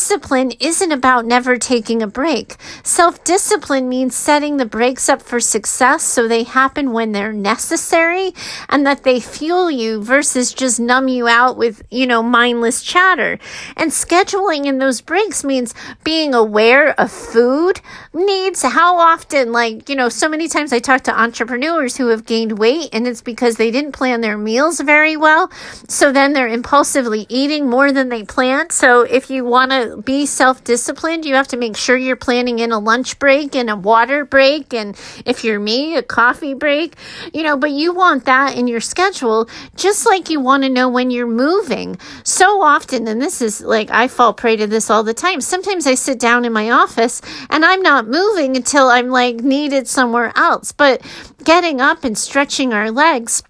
isn't 0.60 0.92
about 0.92 1.26
never 1.26 1.58
taking 1.58 2.02
a 2.02 2.08
break. 2.08 2.56
Self 2.84 3.24
discipline 3.24 3.88
means 3.88 4.16
setting 4.16 4.58
the 4.58 4.66
breaks 4.66 5.08
up 5.08 5.22
for 5.22 5.40
success 5.40 6.04
so 6.04 6.28
they 6.28 6.44
happen 6.44 6.92
when 6.92 7.12
they're 7.12 7.32
necessary 7.32 8.34
and 8.70 8.86
that 8.86 9.04
they 9.04 9.20
fuel 9.20 9.72
you 9.72 10.04
versus 10.04 10.54
just 10.54 10.80
numb 10.80 11.08
you 11.08 11.28
out 11.28 11.58
with, 11.58 11.82
you 11.90 12.08
know, 12.08 12.22
mindless 12.22 12.84
chatter. 12.84 13.40
And 13.78 13.92
scheduling 13.92 14.66
in 14.66 14.80
those 14.80 15.02
breaks 15.02 15.44
means 15.44 15.74
being 16.04 16.34
aware 16.34 17.00
of 17.00 17.12
food 17.12 17.82
needs. 18.14 18.64
How 18.64 18.98
often, 18.98 19.52
like, 19.52 19.88
you 19.90 19.96
know, 19.96 20.10
so 20.10 20.28
many 20.28 20.48
times 20.48 20.74
I 20.74 20.80
talk 20.80 21.04
to 21.04 21.20
entrepreneurs 21.20 21.98
who 21.98 22.08
have 22.08 22.26
gained 22.26 22.58
weight 22.60 22.90
and 22.92 23.08
it's 23.08 23.22
because 23.22 23.56
they 23.56 23.72
didn't 23.72 23.94
plan 23.94 24.22
their 24.22 24.38
meals 24.38 24.80
very 24.80 25.16
well. 25.16 25.52
So 25.88 26.12
then 26.12 26.34
they're 26.34 26.48
impulsively 26.48 27.26
eating 27.30 27.70
more 27.70 27.92
than 27.92 28.10
they 28.10 28.24
planned. 28.24 28.72
So 28.72 29.02
if 29.02 29.30
you 29.30 29.46
want 29.46 29.72
to 29.72 29.85
be 30.04 30.26
self 30.26 30.64
disciplined, 30.64 31.26
you 31.26 31.36
have 31.36 31.48
to 31.50 31.58
make 31.58 31.78
sure 31.78 31.98
you're 31.98 32.16
planning 32.16 32.60
in 32.60 32.72
a 32.72 32.80
lunch 32.80 33.20
break 33.20 33.56
and 33.56 33.70
a 33.70 33.76
water 33.76 34.26
break. 34.26 34.74
And 34.74 34.98
if 35.26 35.44
you're 35.44 35.60
me, 35.60 35.96
a 35.96 36.04
coffee 36.04 36.54
break, 36.54 36.96
you 37.34 37.44
know, 37.44 37.58
but 37.58 37.72
you 37.72 37.94
want 37.94 38.26
that 38.26 38.58
in 38.58 38.68
your 38.68 38.82
schedule, 38.82 39.50
just 39.76 40.06
like 40.06 40.30
you 40.30 40.40
want 40.40 40.64
to 40.64 40.70
know 40.70 40.90
when 40.90 41.12
you're 41.12 41.28
moving. 41.28 41.98
So 42.24 42.62
often, 42.62 43.08
and 43.08 43.22
this 43.22 43.42
is 43.42 43.62
like 43.62 43.90
I 43.92 44.08
fall 44.08 44.34
prey 44.34 44.56
to 44.58 44.68
this 44.68 44.90
all 44.90 45.04
the 45.04 45.14
time. 45.14 45.42
Sometimes 45.42 45.88
I 45.88 45.96
sit 45.96 46.20
down 46.20 46.46
in 46.46 46.54
my 46.54 46.70
office 46.72 47.22
and 47.50 47.66
I'm 47.66 47.82
not 47.82 48.08
moving 48.08 48.56
until 48.56 48.88
I'm 48.88 49.10
like 49.10 49.38
needed 49.38 49.88
somewhere 49.88 50.32
else. 50.36 50.72
But 50.72 51.02
getting 51.44 51.82
up 51.82 52.04
and 52.04 52.18
stretching 52.18 52.74
our 52.74 52.92
legs 52.92 53.44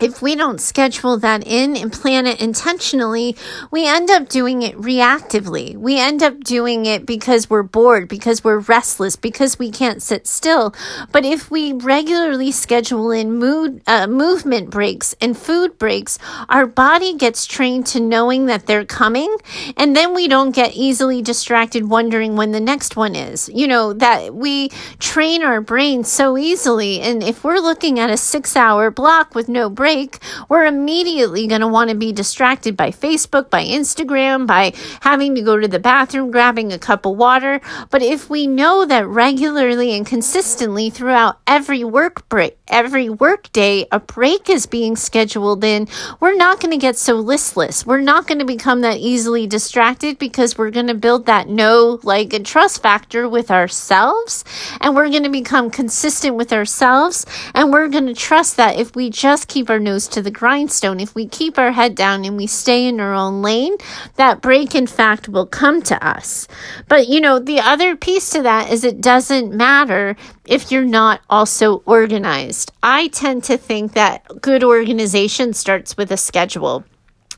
if 0.00 0.22
we 0.22 0.36
don't 0.36 0.60
schedule 0.60 1.18
that 1.18 1.46
in 1.46 1.76
and 1.76 1.92
plan 1.92 2.26
it 2.26 2.40
intentionally, 2.40 3.36
we 3.70 3.86
end 3.86 4.10
up 4.10 4.28
doing 4.28 4.62
it 4.62 4.76
reactively. 4.76 5.76
We 5.76 5.98
end 5.98 6.22
up 6.22 6.40
doing 6.44 6.86
it 6.86 7.04
because 7.04 7.50
we're 7.50 7.64
bored, 7.64 8.08
because 8.08 8.44
we're 8.44 8.60
restless, 8.60 9.16
because 9.16 9.58
we 9.58 9.70
can't 9.70 10.02
sit 10.02 10.26
still. 10.26 10.72
But 11.10 11.24
if 11.24 11.50
we 11.50 11.72
regularly 11.72 12.52
schedule 12.52 13.10
in 13.10 13.32
mood, 13.32 13.82
uh, 13.86 14.06
movement 14.06 14.70
breaks 14.70 15.16
and 15.20 15.36
food 15.36 15.78
breaks, 15.78 16.18
our 16.48 16.66
body 16.66 17.14
gets 17.14 17.44
trained 17.44 17.86
to 17.88 18.00
knowing 18.00 18.46
that 18.46 18.66
they're 18.66 18.84
coming. 18.84 19.36
And 19.76 19.96
then 19.96 20.14
we 20.14 20.28
don't 20.28 20.54
get 20.54 20.76
easily 20.76 21.22
distracted 21.22 21.88
wondering 21.88 22.36
when 22.36 22.52
the 22.52 22.60
next 22.60 22.94
one 22.94 23.16
is. 23.16 23.48
You 23.52 23.66
know, 23.66 23.92
that 23.94 24.34
we 24.34 24.68
train 25.00 25.42
our 25.42 25.60
brain 25.60 26.04
so 26.04 26.38
easily. 26.38 27.00
And 27.00 27.22
if 27.22 27.42
we're 27.42 27.58
looking 27.58 27.98
at 27.98 28.10
a 28.10 28.16
six 28.16 28.54
hour 28.54 28.90
block 28.90 29.34
with 29.34 29.48
no 29.48 29.68
break, 29.68 29.87
break, 29.88 30.18
we're 30.50 30.66
immediately 30.66 31.46
going 31.46 31.62
to 31.62 31.66
want 31.66 31.88
to 31.88 31.96
be 31.96 32.12
distracted 32.12 32.76
by 32.76 32.90
Facebook, 32.90 33.48
by 33.48 33.64
Instagram, 33.64 34.46
by 34.46 34.70
having 35.00 35.34
to 35.34 35.40
go 35.40 35.58
to 35.58 35.66
the 35.66 35.78
bathroom, 35.78 36.30
grabbing 36.30 36.70
a 36.74 36.78
cup 36.78 37.06
of 37.06 37.16
water. 37.16 37.58
But 37.88 38.02
if 38.02 38.28
we 38.28 38.46
know 38.46 38.84
that 38.84 39.06
regularly 39.06 39.96
and 39.96 40.04
consistently 40.04 40.90
throughout 40.90 41.40
every 41.46 41.84
work 41.84 42.28
break, 42.28 42.58
every 42.68 43.08
work 43.08 43.50
day, 43.52 43.86
a 43.90 43.98
break 43.98 44.50
is 44.50 44.66
being 44.66 44.94
scheduled 44.94 45.64
in, 45.64 45.88
we're 46.20 46.36
not 46.36 46.60
going 46.60 46.72
to 46.72 46.76
get 46.76 46.98
so 46.98 47.14
listless. 47.14 47.86
We're 47.86 48.02
not 48.02 48.26
going 48.26 48.40
to 48.40 48.44
become 48.44 48.82
that 48.82 48.98
easily 48.98 49.46
distracted 49.46 50.18
because 50.18 50.58
we're 50.58 50.70
going 50.70 50.88
to 50.88 50.94
build 50.94 51.24
that 51.24 51.48
know, 51.48 51.98
like, 52.02 52.34
and 52.34 52.44
trust 52.44 52.82
factor 52.82 53.26
with 53.26 53.50
ourselves. 53.50 54.44
And 54.82 54.94
we're 54.94 55.08
going 55.08 55.22
to 55.22 55.30
become 55.30 55.70
consistent 55.70 56.36
with 56.36 56.52
ourselves. 56.52 57.24
And 57.54 57.72
we're 57.72 57.88
going 57.88 58.06
to 58.06 58.14
trust 58.14 58.58
that 58.58 58.78
if 58.78 58.94
we 58.94 59.08
just 59.08 59.48
keep 59.48 59.70
our 59.70 59.77
our 59.78 59.84
nose 59.84 60.08
to 60.08 60.20
the 60.20 60.30
grindstone. 60.30 60.98
If 60.98 61.14
we 61.14 61.28
keep 61.28 61.56
our 61.56 61.70
head 61.70 61.94
down 61.94 62.24
and 62.24 62.36
we 62.36 62.48
stay 62.48 62.88
in 62.88 62.98
our 62.98 63.14
own 63.14 63.42
lane, 63.42 63.76
that 64.16 64.40
break, 64.40 64.74
in 64.74 64.88
fact, 64.88 65.28
will 65.28 65.46
come 65.46 65.82
to 65.82 66.04
us. 66.04 66.48
But, 66.88 67.06
you 67.06 67.20
know, 67.20 67.38
the 67.38 67.60
other 67.60 67.94
piece 67.94 68.30
to 68.30 68.42
that 68.42 68.72
is 68.72 68.82
it 68.82 69.00
doesn't 69.00 69.54
matter 69.54 70.16
if 70.46 70.72
you're 70.72 70.84
not 70.84 71.20
also 71.30 71.82
organized. 71.86 72.72
I 72.82 73.06
tend 73.08 73.44
to 73.44 73.56
think 73.56 73.92
that 73.92 74.40
good 74.40 74.64
organization 74.64 75.52
starts 75.52 75.96
with 75.96 76.10
a 76.10 76.16
schedule. 76.16 76.84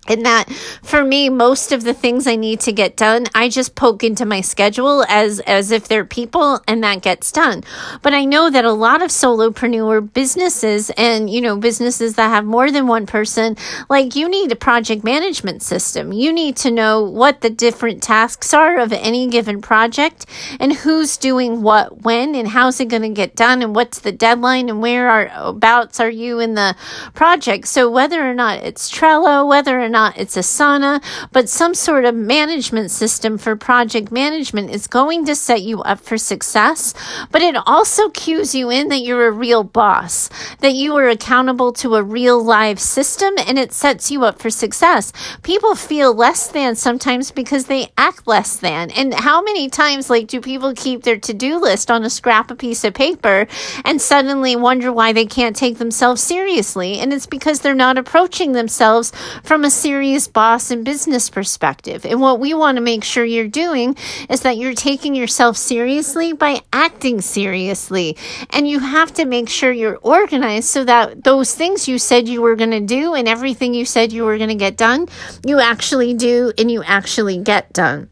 And 0.09 0.25
that 0.25 0.51
for 0.83 1.05
me, 1.05 1.29
most 1.29 1.73
of 1.73 1.85
the 1.85 1.93
things 1.93 2.27
I 2.27 2.35
need 2.35 2.61
to 2.61 2.73
get 2.73 2.97
done, 2.97 3.27
I 3.35 3.51
just 3.51 3.75
poke 3.75 4.03
into 4.03 4.25
my 4.25 4.41
schedule 4.41 5.05
as, 5.09 5.41
as 5.41 5.71
if 5.71 5.87
they're 5.87 6.07
people 6.07 6.61
and 6.67 6.83
that 6.83 7.03
gets 7.03 7.31
done. 7.31 7.63
But 8.01 8.15
I 8.15 8.25
know 8.25 8.49
that 8.49 8.65
a 8.65 8.73
lot 8.73 9.03
of 9.03 9.11
solopreneur 9.11 10.13
businesses 10.13 10.91
and, 10.97 11.29
you 11.29 11.43
know, 11.43 11.59
businesses 11.59 12.15
that 12.15 12.29
have 12.29 12.47
more 12.47 12.71
than 12.71 12.87
one 12.87 13.07
person, 13.07 13.57
like 13.91 14.17
you 14.17 14.29
need 14.29 14.51
a 14.51 14.57
project 14.57 15.05
management 15.05 15.63
system. 15.63 16.13
You 16.13 16.33
need 16.33 16.57
to 16.59 16.71
know 16.71 17.03
what 17.03 17.43
the 17.43 17.51
different 17.51 18.03
tasks 18.03 18.55
are 18.55 18.79
of 18.79 18.93
any 18.93 19.29
given 19.29 19.61
project 19.61 20.25
and 20.59 20.73
who's 20.73 21.19
doing 21.19 21.63
what 21.63 22.03
when 22.03 22.35
and 22.35 22.49
how's 22.49 22.81
it 22.81 22.89
going 22.89 23.03
to 23.03 23.11
get 23.11 23.37
done 23.37 23.63
and 23.63 23.77
what's 23.77 23.99
the 23.99 24.13
deadline 24.13 24.71
and 24.71 24.81
where 24.81 25.11
are 25.11 25.31
abouts 25.35 26.01
are 26.01 26.11
you 26.11 26.41
in 26.41 26.55
the 26.55 26.75
project. 27.15 27.69
So 27.69 27.91
whether 27.91 28.29
or 28.29 28.35
not 28.35 28.61
it's 28.61 28.91
Trello, 28.91 29.47
whether 29.47 29.79
or 29.79 29.90
not 29.91 30.17
it's 30.17 30.37
Asana, 30.37 31.03
but 31.33 31.49
some 31.49 31.75
sort 31.75 32.05
of 32.05 32.15
management 32.15 32.91
system 32.91 33.39
for 33.39 33.57
project 33.57 34.13
management 34.13 34.71
is 34.71 34.87
going 34.87 35.25
to 35.27 35.35
set 35.35 35.63
you 35.63 35.83
up 35.83 36.01
for 36.01 36.17
success. 36.19 36.95
But 37.31 37.43
it 37.43 37.57
also 37.67 38.11
cues 38.11 38.55
you 38.55 38.71
in 38.71 38.89
that 38.89 39.01
you're 39.01 39.27
a 39.27 39.33
real 39.33 39.65
boss, 39.65 40.29
that 40.61 40.75
you 40.75 40.97
are 40.97 41.09
accountable 41.09 41.73
to 41.75 41.97
a 41.97 42.03
real 42.03 42.43
live 42.43 42.79
system, 42.81 43.35
and 43.47 43.59
it 43.59 43.73
sets 43.73 44.11
you 44.11 44.25
up 44.25 44.41
for 44.41 44.51
success. 44.51 45.13
People 45.43 45.75
feel 45.75 46.15
less 46.15 46.49
than 46.49 46.77
sometimes 46.77 47.31
because 47.31 47.67
they 47.67 47.89
act 47.97 48.27
less 48.27 48.57
than. 48.57 48.91
And 48.93 49.15
how 49.15 49.43
many 49.43 49.69
times, 49.69 50.11
like, 50.11 50.27
do 50.29 50.41
people 50.41 50.75
keep 50.75 51.03
their 51.03 51.19
to 51.19 51.35
do 51.35 51.59
list 51.59 51.91
on 51.91 52.05
a 52.05 52.11
scrap 52.11 52.51
of 52.51 52.59
piece 52.59 52.85
of 52.85 52.95
paper 52.95 53.47
and 53.85 54.01
suddenly 54.01 54.57
wonder 54.57 54.93
why 54.93 55.13
they 55.13 55.27
can't 55.27 55.57
take 55.57 55.79
themselves 55.79 56.23
seriously? 56.23 56.99
And 56.99 57.13
it's 57.13 57.27
because 57.27 57.61
they're 57.61 57.75
not 57.75 57.99
approaching 57.99 58.53
themselves 58.53 59.13
from 59.43 59.65
a 59.65 59.71
serious 59.81 60.29
boss 60.29 60.71
and 60.71 60.85
business 60.85 61.31
perspective. 61.31 62.05
And 62.05 62.21
what 62.21 62.39
we 62.39 62.53
want 62.55 62.77
to 62.77 62.83
make 62.83 63.03
sure 63.03 63.25
you're 63.25 63.49
doing 63.49 63.97
is 64.29 64.43
that 64.43 64.57
you're 64.59 64.75
taking 64.75 65.15
yourself 65.15 65.57
seriously 65.57 66.33
by 66.33 66.61
acting 66.73 67.21
seriously. 67.21 68.17
And 68.51 68.69
you 68.69 68.79
have 68.81 69.15
to 69.15 69.25
make 69.25 69.49
sure 69.49 69.73
you're 69.73 69.99
organized 70.03 70.69
so 70.69 70.85
that 70.85 71.25
those 71.25 71.55
things 71.55 71.89
you 71.89 71.99
said 71.99 72.29
you 72.29 72.43
were 72.43 72.57
going 72.57 72.73
to 72.73 72.81
do 72.81 73.15
and 73.15 73.27
everything 73.27 73.75
you 73.75 73.85
said 73.85 74.13
you 74.13 74.25
were 74.25 74.37
going 74.37 74.51
to 74.51 74.55
get 74.55 74.77
done, 74.77 75.09
you 75.47 75.61
actually 75.61 76.15
do 76.15 76.53
and 76.59 76.71
you 76.71 76.83
actually 76.83 77.39
get 77.39 77.73
done 77.73 78.11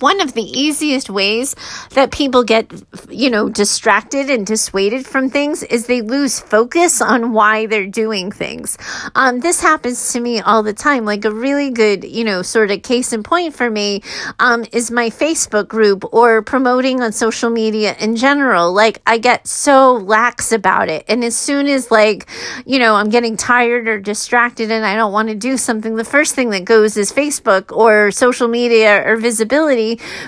one 0.00 0.20
of 0.20 0.34
the 0.34 0.42
easiest 0.42 1.10
ways 1.10 1.54
that 1.90 2.10
people 2.12 2.44
get, 2.44 2.72
you 3.10 3.30
know, 3.30 3.48
distracted 3.48 4.30
and 4.30 4.46
dissuaded 4.46 5.06
from 5.06 5.28
things 5.28 5.62
is 5.62 5.86
they 5.86 6.02
lose 6.02 6.40
focus 6.40 7.00
on 7.00 7.32
why 7.32 7.66
they're 7.66 7.86
doing 7.86 8.30
things. 8.30 8.78
Um, 9.14 9.40
this 9.40 9.60
happens 9.60 10.12
to 10.12 10.20
me 10.20 10.40
all 10.40 10.62
the 10.62 10.72
time. 10.72 11.04
Like 11.04 11.24
a 11.24 11.30
really 11.30 11.70
good, 11.70 12.04
you 12.04 12.24
know, 12.24 12.42
sort 12.42 12.70
of 12.70 12.82
case 12.82 13.12
in 13.12 13.22
point 13.22 13.54
for 13.54 13.70
me 13.70 14.02
um, 14.38 14.64
is 14.72 14.90
my 14.90 15.10
Facebook 15.10 15.68
group 15.68 16.04
or 16.12 16.42
promoting 16.42 17.00
on 17.00 17.12
social 17.12 17.50
media 17.50 17.96
in 17.98 18.16
general. 18.16 18.72
Like 18.72 19.02
I 19.06 19.18
get 19.18 19.46
so 19.46 19.94
lax 19.94 20.52
about 20.52 20.88
it. 20.88 21.04
And 21.08 21.24
as 21.24 21.36
soon 21.36 21.66
as 21.66 21.90
like, 21.90 22.28
you 22.66 22.78
know, 22.78 22.94
I'm 22.94 23.10
getting 23.10 23.36
tired 23.36 23.88
or 23.88 23.98
distracted 23.98 24.70
and 24.70 24.84
I 24.84 24.94
don't 24.96 25.12
want 25.12 25.28
to 25.28 25.34
do 25.34 25.56
something, 25.56 25.96
the 25.96 26.04
first 26.04 26.34
thing 26.34 26.50
that 26.50 26.64
goes 26.64 26.96
is 26.96 27.12
Facebook 27.12 27.76
or 27.76 28.10
social 28.10 28.48
media 28.48 29.02
or 29.06 29.16
visibility 29.16 29.71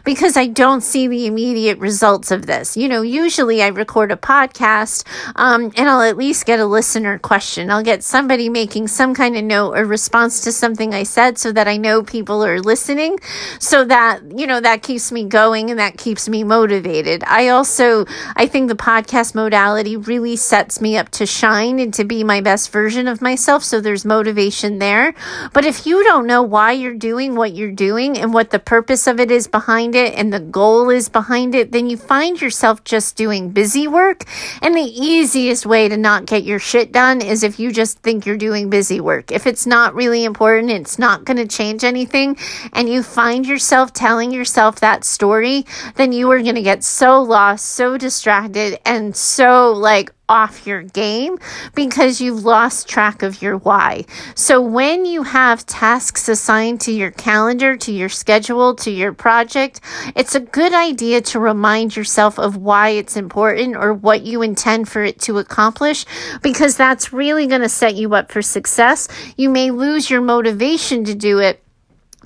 because 0.04 0.36
I 0.36 0.46
don't 0.46 0.80
see 0.80 1.06
the 1.06 1.26
immediate 1.26 1.78
results 1.78 2.30
of 2.30 2.46
this. 2.46 2.76
You 2.76 2.88
know, 2.88 3.02
usually 3.02 3.62
I 3.62 3.68
record 3.68 4.10
a 4.10 4.16
podcast 4.16 5.06
um, 5.36 5.72
and 5.76 5.88
I'll 5.88 6.02
at 6.02 6.16
least 6.16 6.46
get 6.46 6.60
a 6.60 6.66
listener 6.66 7.18
question. 7.18 7.70
I'll 7.70 7.82
get 7.82 8.02
somebody 8.02 8.48
making 8.48 8.88
some 8.88 9.14
kind 9.14 9.36
of 9.36 9.44
note 9.44 9.76
or 9.76 9.84
response 9.84 10.42
to 10.44 10.52
something 10.52 10.94
I 10.94 11.02
said 11.02 11.38
so 11.38 11.52
that 11.52 11.68
I 11.68 11.76
know 11.76 12.02
people 12.02 12.44
are 12.44 12.60
listening, 12.60 13.18
so 13.58 13.84
that, 13.84 14.20
you 14.36 14.46
know, 14.46 14.60
that 14.60 14.82
keeps 14.82 15.12
me 15.12 15.24
going 15.24 15.70
and 15.70 15.78
that 15.78 15.98
keeps 15.98 16.28
me 16.28 16.44
motivated. 16.44 17.24
I 17.26 17.48
also, 17.48 18.06
I 18.36 18.46
think 18.46 18.68
the 18.68 18.76
podcast 18.76 19.34
modality 19.34 19.96
really 19.96 20.36
sets 20.36 20.80
me 20.80 20.96
up 20.96 21.10
to 21.10 21.26
shine 21.26 21.78
and 21.78 21.92
to 21.94 22.04
be 22.04 22.24
my 22.24 22.40
best 22.40 22.70
version 22.70 23.08
of 23.08 23.20
myself. 23.20 23.64
So 23.64 23.80
there's 23.80 24.04
motivation 24.04 24.78
there. 24.78 25.14
But 25.52 25.64
if 25.64 25.86
you 25.86 26.04
don't 26.04 26.26
know 26.26 26.42
why 26.42 26.72
you're 26.72 26.94
doing 26.94 27.34
what 27.34 27.54
you're 27.54 27.72
doing 27.72 28.16
and 28.18 28.32
what 28.32 28.50
the 28.50 28.58
purpose 28.58 29.06
of 29.06 29.18
it 29.18 29.30
is 29.30 29.33
behind 29.46 29.94
it 29.94 30.14
and 30.14 30.32
the 30.32 30.40
goal 30.40 30.88
is 30.88 31.08
behind 31.08 31.54
it, 31.54 31.72
then 31.72 31.90
you 31.90 31.96
find 31.96 32.40
yourself 32.40 32.84
just 32.84 33.16
doing 33.16 33.50
busy 33.50 33.88
work. 33.88 34.24
And 34.62 34.74
the 34.74 34.80
easiest 34.80 35.66
way 35.66 35.88
to 35.88 35.96
not 35.96 36.26
get 36.26 36.44
your 36.44 36.58
shit 36.58 36.92
done 36.92 37.20
is 37.20 37.42
if 37.42 37.58
you 37.58 37.72
just 37.72 37.98
think 37.98 38.24
you're 38.24 38.36
doing 38.36 38.70
busy 38.70 39.00
work. 39.00 39.32
If 39.32 39.46
it's 39.46 39.66
not 39.66 39.94
really 39.94 40.24
important, 40.24 40.70
it's 40.70 40.98
not 40.98 41.24
going 41.24 41.36
to 41.38 41.46
change 41.46 41.82
anything, 41.82 42.36
and 42.72 42.88
you 42.88 43.02
find 43.02 43.46
yourself 43.46 43.92
telling 43.92 44.30
yourself 44.30 44.80
that 44.80 45.04
story, 45.04 45.66
then 45.96 46.12
you 46.12 46.30
are 46.30 46.40
going 46.40 46.54
to 46.54 46.62
get 46.62 46.84
so 46.84 47.20
lost, 47.20 47.66
so 47.66 47.98
distracted, 47.98 48.78
and 48.86 49.16
so 49.16 49.72
like 49.72 50.13
off 50.28 50.66
your 50.66 50.83
game 50.83 51.38
because 51.75 52.21
you've 52.21 52.45
lost 52.45 52.88
track 52.88 53.23
of 53.23 53.43
your 53.43 53.57
why. 53.57 54.04
So 54.35 54.61
when 54.61 55.04
you 55.04 55.23
have 55.23 55.66
tasks 55.66 56.28
assigned 56.28 56.81
to 56.83 56.93
your 56.93 57.11
calendar, 57.11 57.76
to 57.76 57.93
your 57.93 58.09
schedule, 58.09 58.75
to 58.76 58.90
your 58.90 59.12
project, 59.12 59.81
it's 60.16 60.35
a 60.35 60.40
good 60.40 60.73
idea 60.73 61.21
to 61.23 61.40
remind 61.40 61.97
yourself 61.97 62.38
of 62.38 62.57
why 62.57 62.90
it's 62.90 63.16
important 63.16 63.76
or 63.76 63.93
what 63.93 64.23
you 64.23 64.43
intend 64.43 64.88
for 64.88 65.02
it 65.02 65.21
to 65.23 65.38
accomplish 65.38 66.07
because 66.43 66.76
that's 66.76 67.12
really 67.12 67.47
going 67.47 67.62
to 67.62 67.69
set 67.69 67.95
you 67.95 68.14
up 68.14 68.31
for 68.31 68.43
success. 68.43 69.09
You 69.37 69.50
may 69.50 69.71
lose 69.71 70.11
your 70.11 70.21
motivation 70.21 71.04
to 71.04 71.14
do 71.14 71.38
it 71.38 71.63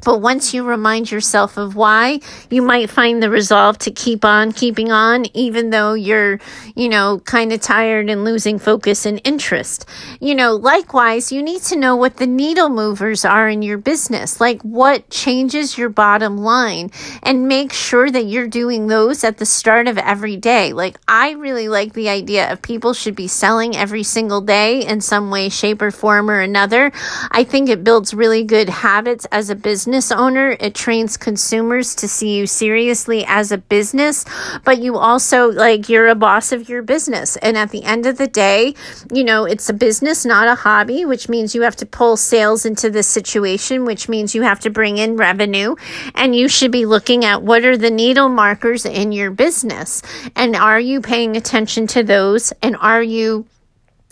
but 0.05 0.21
once 0.21 0.55
you 0.55 0.64
remind 0.64 1.11
yourself 1.11 1.57
of 1.57 1.75
why, 1.75 2.21
you 2.50 2.62
might 2.62 2.90
find 2.90 3.23
the 3.23 3.31
resolve 3.31 3.78
to 3.78 3.90
keep 3.90 4.25
on 4.25 4.52
keeping 4.52 4.93
on, 4.93 5.26
even 5.35 5.71
though 5.71 5.95
you're, 5.95 6.38
you 6.76 6.88
know, 6.88 7.21
kind 7.25 7.52
of 7.52 7.61
tired 7.61 8.09
and 8.09 8.25
losing 8.25 8.59
focus 8.59 9.07
and 9.07 9.21
interest. 9.25 9.88
You 10.21 10.35
know, 10.35 10.55
likewise, 10.55 11.33
you 11.33 11.43
need 11.43 11.62
to 11.62 11.76
know 11.76 11.97
what 11.97 12.17
the 12.17 12.26
needle 12.26 12.69
movers 12.69 13.25
are 13.25 13.49
in 13.49 13.62
your 13.62 13.78
business, 13.78 14.40
like 14.40 14.62
what 14.62 15.11
changes 15.11 15.78
your 15.78 15.88
bottom 15.88 16.38
line, 16.38 16.90
and 17.23 17.49
make 17.49 17.73
sure 17.73 18.11
that 18.11 18.26
you're 18.26 18.49
doing 18.49 18.87
those 18.87 19.25
at 19.25 19.38
the 19.38 19.47
start 19.47 19.88
of 19.88 19.99
every 19.99 20.37
day. 20.37 20.73
Like, 20.73 20.99
I 21.09 21.33
really 21.33 21.69
like 21.69 21.93
the 21.93 22.09
idea 22.09 22.52
of 22.52 22.62
people 22.62 22.93
should 22.95 23.17
be 23.17 23.28
selling 23.28 23.76
every 23.76 24.02
single 24.02 24.40
day 24.40 24.87
in 24.87 25.00
some 25.00 25.31
way, 25.31 25.49
shape, 25.49 25.83
or 25.83 25.90
form 25.90 26.31
or 26.31 26.40
another. 26.40 26.93
I 27.31 27.45
think 27.45 27.69
it 27.69 27.85
builds 27.85 28.14
really 28.14 28.45
good 28.45 28.69
habits 28.69 29.25
as 29.33 29.50
a 29.50 29.55
business 29.55 29.88
business 29.88 30.12
owner. 30.12 30.54
It 30.61 30.75
trains 30.75 31.16
consumers 31.16 31.95
to 31.95 32.07
see 32.07 32.37
you 32.37 32.47
seriously 32.47 33.25
as 33.26 33.50
a 33.50 33.57
business, 33.57 34.26
but 34.62 34.83
you 34.83 34.99
also 34.99 35.50
like 35.50 35.88
you're 35.88 36.09
a 36.09 36.14
boss 36.14 36.52
of 36.52 36.68
your 36.68 36.83
business. 36.83 37.38
And 37.38 37.57
at 37.57 37.71
the 37.71 37.85
end 37.85 38.04
of 38.04 38.18
the 38.18 38.26
day, 38.26 38.75
you 39.11 39.25
know, 39.25 39.47
it's 39.47 39.71
a 39.71 39.73
business, 39.73 40.26
not 40.26 40.47
a 40.47 40.57
hobby, 40.57 41.07
which 41.07 41.30
means 41.30 41.54
you 41.54 41.62
have 41.62 41.76
to 41.76 41.87
pull 41.87 42.18
sales 42.18 42.66
into 42.66 42.90
this 42.90 43.07
situation, 43.07 43.87
which 43.87 44.11
means 44.11 44.35
you 44.35 44.42
have 44.42 44.61
to 44.61 44.68
bring 44.68 44.99
in 44.99 45.16
revenue. 45.16 45.75
And 46.14 46.37
you 46.37 46.49
should 46.49 46.71
be 46.71 46.85
looking 46.85 47.25
at 47.25 47.42
what 47.42 47.64
are 47.64 47.78
the 47.78 47.90
needle 47.90 48.28
markers 48.28 48.85
in 48.85 49.12
your 49.12 49.30
business. 49.30 50.02
And 50.37 50.54
are 50.54 50.78
you 50.78 51.00
paying 51.00 51.35
attention 51.35 51.87
to 51.87 52.02
those? 52.02 52.52
And 52.61 52.76
are 52.76 53.02
you 53.02 53.47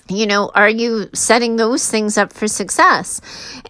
you 0.09 0.27
know 0.27 0.51
are 0.55 0.69
you 0.69 1.09
setting 1.13 1.57
those 1.57 1.89
things 1.91 2.17
up 2.17 2.33
for 2.33 2.47
success? 2.47 3.21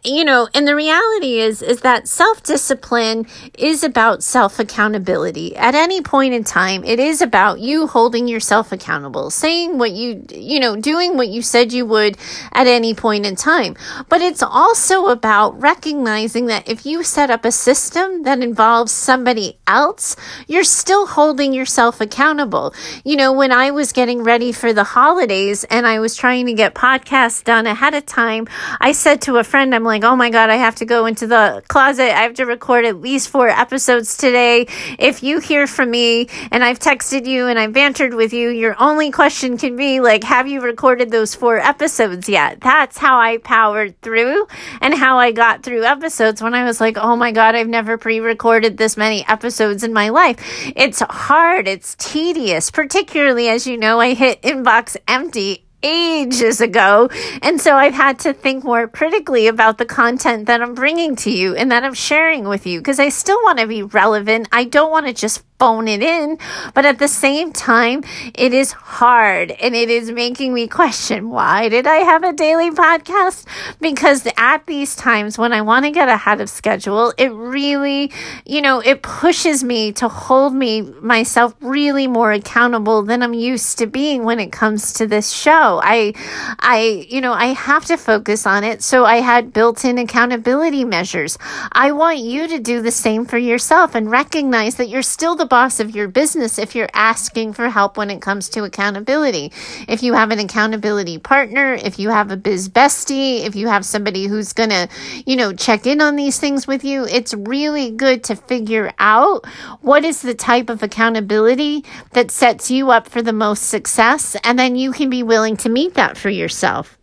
You 0.05 0.25
know 0.25 0.49
and 0.55 0.67
the 0.69 0.75
reality 0.75 1.39
is 1.39 1.63
is 1.63 1.81
that 1.81 2.09
self-discipline 2.09 3.27
is 3.59 3.83
about 3.83 4.23
self-accountability. 4.23 5.57
At 5.57 5.75
any 5.75 6.03
point 6.03 6.35
in 6.35 6.45
time 6.45 6.85
it 6.85 6.99
is 6.99 7.23
about 7.23 7.61
you 7.61 7.87
holding 7.87 8.29
yourself 8.29 8.73
accountable 8.73 9.31
saying 9.31 9.79
what 9.79 9.93
you 9.93 10.25
you 10.31 10.61
know 10.61 10.77
doing 10.77 11.17
what 11.17 11.29
you 11.29 11.43
said 11.43 11.73
you 11.73 11.87
would 11.87 12.17
at 12.53 12.67
any 12.67 12.95
point 12.95 13.27
in 13.27 13.37
time. 13.37 13.75
But 14.09 14.21
it's 14.21 14.43
also 14.43 15.07
about 15.07 15.61
recognizing 15.61 16.47
that 16.47 16.69
if 16.69 16.85
you 16.85 17.03
set 17.03 17.31
up 17.31 17.45
a 17.45 17.53
system 17.53 18.23
that 18.25 18.41
involves 18.41 18.93
somebody 18.93 19.59
else 19.67 20.17
you're 20.47 20.65
still 20.65 21.07
holding 21.07 21.53
yourself 21.53 22.01
accountable. 22.01 22.75
You 23.05 23.17
know 23.17 23.33
when 23.33 23.53
i 23.53 23.71
was 23.71 23.93
getting 23.93 24.23
ready 24.23 24.53
for 24.53 24.73
the 24.73 24.85
holidays 24.85 25.65
and 25.65 25.87
i 25.87 25.99
was 25.99 26.15
trying 26.17 26.26
trying 26.27 26.47
to 26.47 26.53
get 26.55 26.75
podcasts 26.75 27.45
done 27.45 27.69
ahead 27.69 27.95
of 27.95 28.05
time, 28.05 28.49
I 28.81 28.91
said 28.91 29.21
to 29.23 29.37
a 29.37 29.45
friend, 29.45 29.73
I'm 29.73 29.85
like, 29.85 30.03
oh 30.03 30.17
my 30.17 30.29
God, 30.29 30.51
I 30.51 30.57
have 30.57 30.75
to 30.77 30.85
go 30.85 31.07
into 31.07 31.29
the 31.29 31.63
closet. 31.69 32.11
I 32.19 32.23
have 32.23 32.35
to 32.35 32.47
record 32.47 32.85
at 32.85 33.01
least 33.01 33.29
four 33.29 33.49
episodes 33.49 34.17
today. 34.17 34.67
If 34.99 35.23
you 35.23 35.39
hear 35.39 35.69
from 35.69 35.89
me 35.93 36.29
and 36.51 36.65
I've 36.65 36.81
texted 36.81 37.27
you 37.27 37.47
and 37.47 37.61
I've 37.61 37.73
bantered 37.73 38.13
with 38.13 38.33
you, 38.33 38.49
your 38.49 38.75
only 38.83 39.13
question 39.13 39.57
can 39.57 39.77
be 39.77 40.01
like, 40.01 40.25
have 40.25 40.49
you 40.49 40.61
recorded 40.61 41.13
those 41.13 41.37
four 41.37 41.59
episodes 41.59 42.29
yet? 42.29 42.61
That's 42.61 42.99
how 42.99 43.21
I 43.21 43.39
powered 43.39 44.03
through 44.03 44.49
and 44.81 44.95
how 44.95 45.19
I 45.19 45.31
got 45.31 45.63
through 45.63 45.85
episodes 45.85 46.43
when 46.43 46.55
I 46.55 46.65
was 46.65 46.81
like, 46.81 46.99
oh 46.99 47.15
my 47.15 47.31
God, 47.31 47.55
I've 47.55 47.69
never 47.69 47.99
pre 47.99 48.19
recorded 48.19 48.79
this 48.79 48.97
many 48.97 49.25
episodes 49.29 49.85
in 49.85 49.93
my 49.93 50.09
life. 50.09 50.39
It's 50.75 51.03
hard. 51.09 51.69
It's 51.69 51.95
tedious, 51.95 52.73
particularly 52.73 53.49
as 53.49 53.69
you 53.69 53.77
know, 53.77 54.01
I 54.01 54.15
hit 54.15 54.43
inbox 54.43 54.97
empty 55.07 55.66
ages 55.83 56.61
ago. 56.61 57.09
And 57.43 57.61
so 57.61 57.77
I've 57.77 57.95
had 57.95 58.19
to 58.21 58.33
think 58.33 58.65
more 58.65 58.89
critically 58.89 59.47
about 59.47 59.79
the 59.79 59.87
content 59.87 60.47
that 60.47 60.63
I'm 60.63 60.75
bringing 60.75 61.17
to 61.17 61.31
you 61.31 61.55
and 61.55 61.71
that 61.71 61.85
I'm 61.85 61.95
sharing 61.95 62.49
with 62.49 62.67
you 62.67 62.81
because 62.81 62.99
I 62.99 63.09
still 63.09 63.41
want 63.43 63.59
to 63.59 63.67
be 63.67 63.83
relevant. 63.83 64.49
I 64.53 64.65
don't 64.65 64.91
want 64.91 65.07
to 65.07 65.13
just 65.13 65.45
phone 65.59 65.89
it 65.89 66.03
in. 66.03 66.39
But 66.75 66.85
at 66.85 66.99
the 66.99 67.09
same 67.09 67.53
time, 67.53 68.05
it 68.35 68.53
is 68.53 68.73
hard 68.73 69.51
and 69.51 69.75
it 69.75 69.91
is 69.91 70.11
making 70.11 70.53
me 70.55 70.69
question 70.69 71.31
why 71.31 71.69
did 71.69 71.87
I 71.87 71.97
have 71.97 72.25
a 72.25 72.33
daily 72.33 72.71
podcast? 72.71 73.47
Because 73.81 74.27
at 74.37 74.67
these 74.67 74.95
times 74.97 75.39
when 75.39 75.53
I 75.53 75.63
want 75.63 75.85
to 75.85 75.91
get 75.91 76.09
ahead 76.09 76.41
of 76.41 76.51
schedule, 76.51 77.13
it 77.17 77.33
really, 77.33 78.13
you 78.45 78.61
know, 78.61 78.81
it 78.81 79.03
pushes 79.03 79.65
me 79.65 79.93
to 79.93 80.09
hold 80.09 80.55
me 80.55 80.83
myself 80.83 81.55
really 81.61 82.07
more 82.07 82.33
accountable 82.33 83.03
than 83.03 83.23
I'm 83.23 83.35
used 83.35 83.79
to 83.79 83.87
being 83.87 84.25
when 84.25 84.41
it 84.41 84.53
comes 84.53 84.93
to 84.95 85.07
this 85.07 85.31
show. 85.31 85.81
I 85.83 86.13
I, 86.59 87.07
you 87.09 87.21
know, 87.21 87.33
I 87.33 87.47
have 87.47 87.85
to 87.87 87.97
focus 87.97 88.47
on 88.47 88.65
it. 88.65 88.83
So 88.83 89.05
I 89.05 89.17
had 89.17 89.53
built-in 89.53 89.99
accountability 89.99 90.85
measures. 90.85 91.39
I 91.73 91.93
want 91.93 92.19
you 92.19 92.49
to 92.49 92.59
do 92.59 92.83
the 92.83 92.91
same 92.91 93.25
for 93.25 93.39
yourself 93.39 93.95
and 93.95 94.11
recognize 94.11 94.77
that 94.77 94.89
you're 94.89 95.03
still 95.03 95.37
the 95.37 95.46
boss 95.47 95.81
of 95.81 95.95
your 95.95 96.09
business 96.09 96.59
if 96.59 96.75
you're 96.75 96.89
asking 96.93 97.53
for 97.53 97.69
help 97.69 97.97
when 97.97 98.11
it 98.11 98.21
comes 98.21 98.49
to 98.51 98.65
accountability. 98.65 99.53
If 99.89 100.03
you 100.03 100.15
have 100.15 100.31
an 100.31 100.39
accountability 100.39 101.19
partner, 101.19 101.75
if 101.75 101.99
you 101.99 102.11
have 102.11 102.31
a 102.31 102.37
biz 102.37 102.69
bestie, 102.69 103.45
if 103.45 103.57
you 103.57 103.69
have 103.69 103.85
somebody 103.85 104.27
who's 104.27 104.53
going 104.53 104.71
to, 104.71 104.89
you 105.25 105.37
know, 105.37 105.53
check 105.53 105.87
in 105.87 106.01
on 106.01 106.17
these 106.17 106.39
things 106.39 106.67
with 106.67 106.85
you, 106.85 107.05
it's 107.05 107.35
really 107.35 107.91
good 107.91 108.25
to 108.25 108.37
figure 108.37 108.93
out 108.99 109.47
what 109.81 110.05
is 110.05 110.23
the 110.23 110.35
type 110.35 110.69
of 110.71 110.83
accountability 110.83 111.85
that 112.13 112.31
sets 112.31 112.71
you 112.71 112.91
up 112.91 113.09
for 113.09 113.23
the 113.23 113.33
most 113.33 113.69
success. 113.69 114.37
And 114.45 114.59
then 114.59 114.77
you 114.77 114.93
can 114.93 115.11
be 115.11 115.23
willing 115.23 115.57
to 115.59 115.69
meet 115.69 115.95
that 115.95 116.17
for 116.17 116.31
yourself 116.31 116.96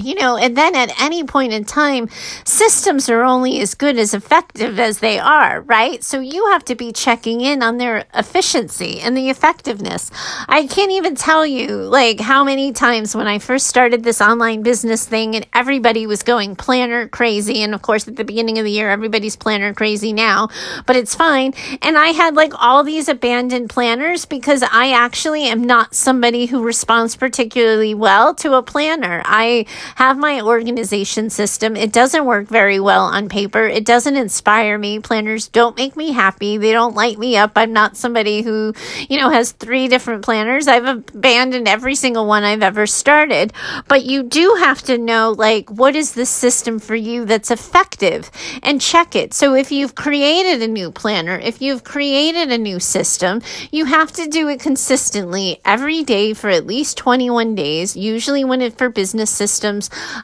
you 0.00 0.14
know, 0.14 0.36
and 0.36 0.56
then 0.56 0.74
at 0.74 1.00
any 1.00 1.24
point 1.24 1.52
in 1.52 1.64
time, 1.64 2.08
systems 2.44 3.08
are 3.08 3.22
only 3.22 3.60
as 3.60 3.74
good 3.74 3.98
as 3.98 4.14
effective 4.14 4.78
as 4.78 4.98
they 4.98 5.18
are, 5.18 5.60
right? 5.62 6.02
So 6.02 6.20
you 6.20 6.46
have 6.48 6.64
to 6.66 6.74
be 6.74 6.92
checking 6.92 7.40
in 7.40 7.62
on 7.62 7.78
their 7.78 8.04
efficiency 8.14 9.00
and 9.00 9.16
the 9.16 9.30
effectiveness. 9.30 10.10
I 10.48 10.66
can't 10.66 10.92
even 10.92 11.14
tell 11.14 11.46
you 11.46 11.68
like 11.68 12.20
how 12.20 12.44
many 12.44 12.72
times 12.72 13.14
when 13.14 13.26
I 13.26 13.38
first 13.38 13.66
started 13.66 14.04
this 14.04 14.20
online 14.20 14.62
business 14.62 15.06
thing 15.06 15.36
and 15.36 15.46
everybody 15.54 16.06
was 16.06 16.22
going 16.22 16.56
planner 16.56 17.08
crazy. 17.08 17.62
And 17.62 17.74
of 17.74 17.82
course, 17.82 18.08
at 18.08 18.16
the 18.16 18.24
beginning 18.24 18.58
of 18.58 18.64
the 18.64 18.70
year, 18.70 18.90
everybody's 18.90 19.36
planner 19.36 19.74
crazy 19.74 20.12
now, 20.12 20.48
but 20.86 20.96
it's 20.96 21.14
fine. 21.14 21.54
And 21.82 21.96
I 21.98 22.08
had 22.08 22.34
like 22.34 22.52
all 22.56 22.84
these 22.84 23.08
abandoned 23.08 23.70
planners 23.70 24.24
because 24.24 24.62
I 24.62 24.92
actually 24.92 25.44
am 25.44 25.64
not 25.64 25.94
somebody 25.94 26.46
who 26.46 26.62
responds 26.62 27.16
particularly 27.16 27.94
well 27.94 28.34
to 28.36 28.54
a 28.54 28.62
planner. 28.62 29.22
I, 29.24 29.66
have 29.96 30.18
my 30.18 30.40
organization 30.40 31.30
system. 31.30 31.76
It 31.76 31.92
doesn't 31.92 32.24
work 32.24 32.48
very 32.48 32.80
well 32.80 33.04
on 33.04 33.28
paper. 33.28 33.64
It 33.66 33.84
doesn't 33.84 34.16
inspire 34.16 34.78
me. 34.78 35.00
Planners 35.00 35.48
don't 35.48 35.76
make 35.76 35.96
me 35.96 36.12
happy. 36.12 36.56
They 36.56 36.72
don't 36.72 36.94
light 36.94 37.18
me 37.18 37.36
up. 37.36 37.52
I'm 37.56 37.72
not 37.72 37.96
somebody 37.96 38.42
who, 38.42 38.74
you 39.08 39.18
know, 39.18 39.30
has 39.30 39.52
three 39.52 39.88
different 39.88 40.24
planners. 40.24 40.68
I've 40.68 40.86
abandoned 40.86 41.68
every 41.68 41.94
single 41.94 42.26
one 42.26 42.44
I've 42.44 42.62
ever 42.62 42.86
started. 42.86 43.52
But 43.88 44.04
you 44.04 44.22
do 44.22 44.56
have 44.60 44.82
to 44.82 44.98
know, 44.98 45.34
like, 45.36 45.70
what 45.70 45.96
is 45.96 46.12
the 46.12 46.26
system 46.26 46.78
for 46.78 46.94
you 46.94 47.24
that's 47.24 47.50
effective 47.50 48.30
and 48.62 48.80
check 48.80 49.14
it. 49.14 49.32
So 49.34 49.54
if 49.54 49.70
you've 49.70 49.94
created 49.94 50.62
a 50.62 50.68
new 50.68 50.90
planner, 50.90 51.38
if 51.38 51.62
you've 51.62 51.84
created 51.84 52.50
a 52.50 52.58
new 52.58 52.80
system, 52.80 53.40
you 53.70 53.84
have 53.84 54.12
to 54.12 54.26
do 54.26 54.48
it 54.48 54.60
consistently 54.60 55.60
every 55.64 56.02
day 56.02 56.34
for 56.34 56.50
at 56.50 56.66
least 56.66 56.96
21 56.96 57.54
days, 57.54 57.96
usually 57.96 58.44
when 58.44 58.60
it 58.60 58.76
for 58.76 58.88
business 58.88 59.30
systems 59.30 59.69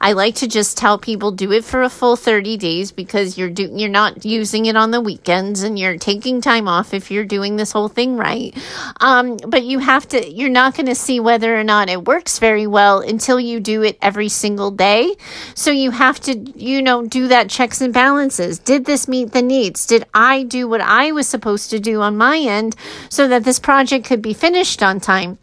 I 0.01 0.13
like 0.13 0.35
to 0.37 0.49
just 0.49 0.77
tell 0.77 0.99
people 0.99 1.31
do 1.31 1.53
it 1.53 1.65
for 1.65 1.83
a 1.83 1.89
full 1.89 2.17
30 2.17 2.57
days 2.57 2.93
because 2.93 3.39
you're 3.39 3.51
do, 3.51 3.71
you're 3.73 3.89
not 3.89 4.25
using 4.25 4.67
it 4.67 4.77
on 4.77 4.91
the 4.91 5.01
weekends 5.01 5.63
and 5.63 5.79
you're 5.79 5.97
taking 5.99 6.41
time 6.41 6.67
off 6.69 6.93
if 6.93 7.11
you're 7.11 7.25
doing 7.25 7.57
this 7.57 7.73
whole 7.73 7.89
thing 7.89 8.17
right. 8.17 8.57
Um, 9.01 9.37
but 9.37 9.65
you 9.65 9.79
have 9.79 10.09
to 10.09 10.19
you're 10.29 10.51
not 10.51 10.75
going 10.75 10.87
to 10.87 10.95
see 10.95 11.21
whether 11.21 11.59
or 11.59 11.65
not 11.65 11.89
it 11.89 12.05
works 12.05 12.39
very 12.39 12.67
well 12.67 13.01
until 13.01 13.39
you 13.39 13.61
do 13.61 13.83
it 13.83 13.99
every 14.03 14.29
single 14.29 14.71
day. 14.71 15.15
So 15.55 15.71
you 15.71 15.91
have 15.93 16.19
to 16.21 16.37
you 16.57 16.83
know 16.83 17.07
do 17.07 17.29
that 17.29 17.49
checks 17.49 17.81
and 17.81 17.95
balances. 17.95 18.59
Did 18.59 18.85
this 18.85 19.07
meet 19.07 19.33
the 19.33 19.43
needs? 19.43 19.87
Did 19.87 20.05
I 20.13 20.43
do 20.43 20.69
what 20.69 20.81
I 20.81 21.13
was 21.13 21.29
supposed 21.29 21.71
to 21.71 21.79
do 21.79 22.01
on 22.01 22.17
my 22.17 22.39
end 22.39 22.77
so 23.09 23.29
that 23.29 23.45
this 23.45 23.59
project 23.59 24.07
could 24.07 24.23
be 24.23 24.35
finished 24.35 24.83
on 24.83 25.01
time? 25.01 25.39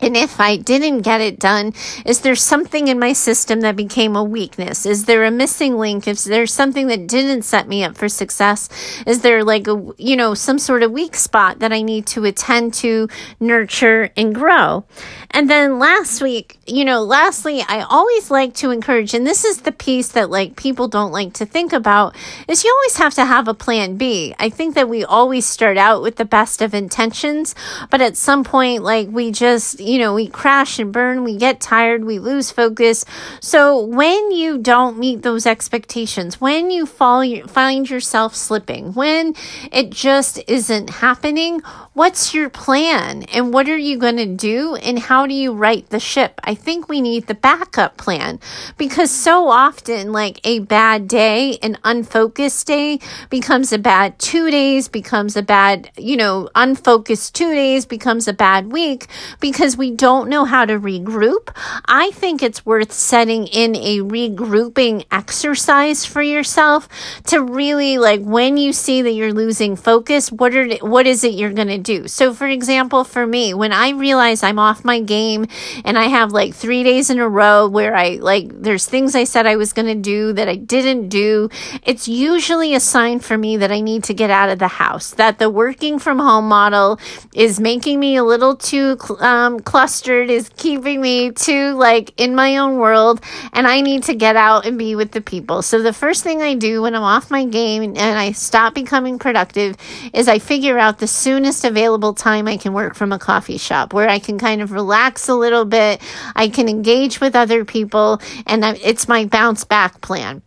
And 0.00 0.16
if 0.16 0.40
I 0.40 0.56
didn't 0.56 1.02
get 1.02 1.20
it 1.20 1.38
done, 1.38 1.74
is 2.04 2.20
there 2.20 2.34
something 2.34 2.88
in 2.88 2.98
my 2.98 3.12
system 3.12 3.60
that 3.60 3.76
became 3.76 4.16
a 4.16 4.24
weakness? 4.24 4.86
Is 4.86 5.04
there 5.04 5.24
a 5.24 5.30
missing 5.30 5.76
link? 5.76 6.08
Is 6.08 6.24
there 6.24 6.46
something 6.46 6.86
that 6.86 7.06
didn't 7.06 7.42
set 7.42 7.68
me 7.68 7.84
up 7.84 7.96
for 7.96 8.08
success? 8.08 8.68
Is 9.06 9.20
there 9.20 9.44
like 9.44 9.68
a, 9.68 9.92
you 9.98 10.16
know, 10.16 10.34
some 10.34 10.58
sort 10.58 10.82
of 10.82 10.92
weak 10.92 11.14
spot 11.14 11.58
that 11.58 11.72
I 11.72 11.82
need 11.82 12.06
to 12.08 12.24
attend 12.24 12.74
to, 12.74 13.08
nurture, 13.38 14.10
and 14.16 14.34
grow? 14.34 14.84
And 15.32 15.48
then 15.48 15.78
last 15.78 16.22
week, 16.22 16.58
you 16.66 16.84
know, 16.84 17.02
lastly, 17.02 17.62
I 17.68 17.82
always 17.82 18.30
like 18.30 18.54
to 18.54 18.70
encourage, 18.70 19.14
and 19.14 19.26
this 19.26 19.44
is 19.44 19.62
the 19.62 19.72
piece 19.72 20.08
that 20.08 20.30
like 20.30 20.56
people 20.56 20.88
don't 20.88 21.12
like 21.12 21.34
to 21.34 21.46
think 21.46 21.72
about, 21.72 22.16
is 22.48 22.64
you 22.64 22.74
always 22.74 22.96
have 22.96 23.14
to 23.14 23.24
have 23.24 23.48
a 23.48 23.54
plan 23.54 23.96
B. 23.96 24.34
I 24.38 24.48
think 24.50 24.74
that 24.74 24.88
we 24.88 25.04
always 25.04 25.46
start 25.46 25.76
out 25.76 26.02
with 26.02 26.16
the 26.16 26.24
best 26.24 26.62
of 26.62 26.74
intentions, 26.74 27.54
but 27.90 28.00
at 28.00 28.16
some 28.16 28.44
point, 28.44 28.82
like 28.82 29.08
we 29.08 29.30
just, 29.30 29.80
you 29.90 29.98
know, 29.98 30.14
we 30.14 30.28
crash 30.28 30.78
and 30.78 30.92
burn, 30.92 31.24
we 31.24 31.36
get 31.36 31.60
tired, 31.60 32.04
we 32.04 32.20
lose 32.20 32.52
focus. 32.52 33.04
So 33.40 33.80
when 33.80 34.30
you 34.30 34.56
don't 34.58 34.98
meet 34.98 35.22
those 35.22 35.46
expectations, 35.46 36.40
when 36.40 36.70
you 36.70 36.86
fall, 36.86 37.24
find 37.48 37.90
yourself 37.90 38.36
slipping, 38.36 38.92
when 38.94 39.34
it 39.72 39.90
just 39.90 40.40
isn't 40.46 40.90
happening, 40.90 41.60
what's 41.92 42.32
your 42.32 42.48
plan 42.48 43.24
and 43.24 43.52
what 43.52 43.68
are 43.68 43.76
you 43.76 43.98
going 43.98 44.16
to 44.16 44.24
do 44.24 44.76
and 44.76 44.96
how 44.96 45.26
do 45.26 45.34
you 45.34 45.52
right 45.52 45.88
the 45.90 45.98
ship? 45.98 46.40
I 46.44 46.54
think 46.54 46.88
we 46.88 47.00
need 47.00 47.26
the 47.26 47.34
backup 47.34 47.96
plan 47.96 48.38
because 48.78 49.10
so 49.10 49.48
often, 49.48 50.12
like 50.12 50.40
a 50.44 50.60
bad 50.60 51.08
day, 51.08 51.58
an 51.62 51.78
unfocused 51.82 52.66
day 52.68 53.00
becomes 53.28 53.72
a 53.72 53.78
bad 53.78 54.18
two 54.20 54.52
days, 54.52 54.86
becomes 54.86 55.36
a 55.36 55.42
bad, 55.42 55.90
you 55.98 56.16
know, 56.16 56.48
unfocused 56.54 57.34
two 57.34 57.52
days 57.52 57.86
becomes 57.86 58.28
a 58.28 58.32
bad 58.32 58.70
week 58.70 59.08
because 59.40 59.76
we 59.76 59.90
don't 59.90 60.28
know 60.28 60.44
how 60.44 60.64
to 60.64 60.78
regroup, 60.78 61.50
I 61.86 62.12
think 62.12 62.40
it's 62.40 62.64
worth 62.64 62.92
setting 62.92 63.48
in 63.48 63.74
a 63.74 63.98
regrouping 63.98 65.04
exercise 65.10 66.04
for 66.04 66.22
yourself 66.22 66.88
to 67.26 67.42
really 67.42 67.98
like 67.98 68.22
when 68.22 68.56
you 68.56 68.72
see 68.72 69.02
that 69.02 69.12
you're 69.12 69.34
losing 69.34 69.74
focus, 69.74 70.30
what 70.30 70.54
are 70.54 70.68
what 70.86 71.08
is 71.08 71.24
it 71.24 71.34
you're 71.34 71.52
going 71.52 71.68
to 71.68 71.78
do? 71.78 71.89
So 72.06 72.32
for 72.32 72.46
example, 72.46 73.04
for 73.04 73.26
me, 73.26 73.54
when 73.54 73.72
I 73.72 73.90
realize 73.90 74.42
I'm 74.42 74.58
off 74.58 74.84
my 74.84 75.00
game 75.00 75.46
and 75.84 75.98
I 75.98 76.04
have 76.04 76.32
like 76.32 76.54
3 76.54 76.82
days 76.84 77.10
in 77.10 77.18
a 77.18 77.28
row 77.28 77.68
where 77.68 77.94
I 77.96 78.16
like 78.16 78.62
there's 78.62 78.86
things 78.86 79.14
I 79.14 79.24
said 79.24 79.46
I 79.46 79.56
was 79.56 79.72
going 79.72 79.86
to 79.86 79.94
do 79.94 80.32
that 80.34 80.48
I 80.48 80.56
didn't 80.56 81.08
do, 81.08 81.48
it's 81.82 82.06
usually 82.06 82.74
a 82.74 82.80
sign 82.80 83.18
for 83.20 83.36
me 83.36 83.56
that 83.56 83.72
I 83.72 83.80
need 83.80 84.04
to 84.04 84.14
get 84.14 84.30
out 84.30 84.50
of 84.50 84.58
the 84.58 84.68
house, 84.68 85.10
that 85.14 85.38
the 85.38 85.50
working 85.50 85.98
from 85.98 86.18
home 86.18 86.48
model 86.48 86.98
is 87.34 87.58
making 87.58 87.98
me 87.98 88.16
a 88.16 88.24
little 88.24 88.54
too 88.54 88.96
um, 89.18 89.60
clustered, 89.60 90.30
is 90.30 90.48
keeping 90.56 91.00
me 91.00 91.32
too 91.32 91.72
like 91.74 92.12
in 92.16 92.34
my 92.34 92.58
own 92.58 92.76
world, 92.76 93.20
and 93.52 93.66
I 93.66 93.80
need 93.80 94.04
to 94.04 94.14
get 94.14 94.36
out 94.36 94.66
and 94.66 94.78
be 94.78 94.94
with 94.94 95.12
the 95.12 95.20
people. 95.20 95.62
So 95.62 95.82
the 95.82 95.92
first 95.92 96.22
thing 96.22 96.42
I 96.42 96.54
do 96.54 96.82
when 96.82 96.94
I'm 96.94 97.02
off 97.02 97.30
my 97.30 97.44
game 97.44 97.82
and 97.82 97.98
I 97.98 98.32
stop 98.32 98.74
becoming 98.74 99.18
productive 99.18 99.76
is 100.12 100.28
I 100.28 100.38
figure 100.38 100.78
out 100.78 100.98
the 100.98 101.06
soonest 101.06 101.64
available 101.70 102.12
time 102.12 102.46
I 102.46 102.58
can 102.58 102.74
work 102.74 102.94
from 102.94 103.12
a 103.12 103.18
coffee 103.18 103.56
shop 103.56 103.94
where 103.94 104.08
I 104.08 104.18
can 104.18 104.38
kind 104.38 104.60
of 104.60 104.72
relax 104.72 105.28
a 105.28 105.34
little 105.34 105.64
bit, 105.64 106.02
I 106.36 106.48
can 106.48 106.68
engage 106.68 107.20
with 107.20 107.34
other 107.34 107.64
people, 107.64 108.20
and 108.46 108.62
it's 108.64 109.08
my 109.08 109.24
bounce 109.24 109.64
back 109.64 110.02
plan. 110.02 110.42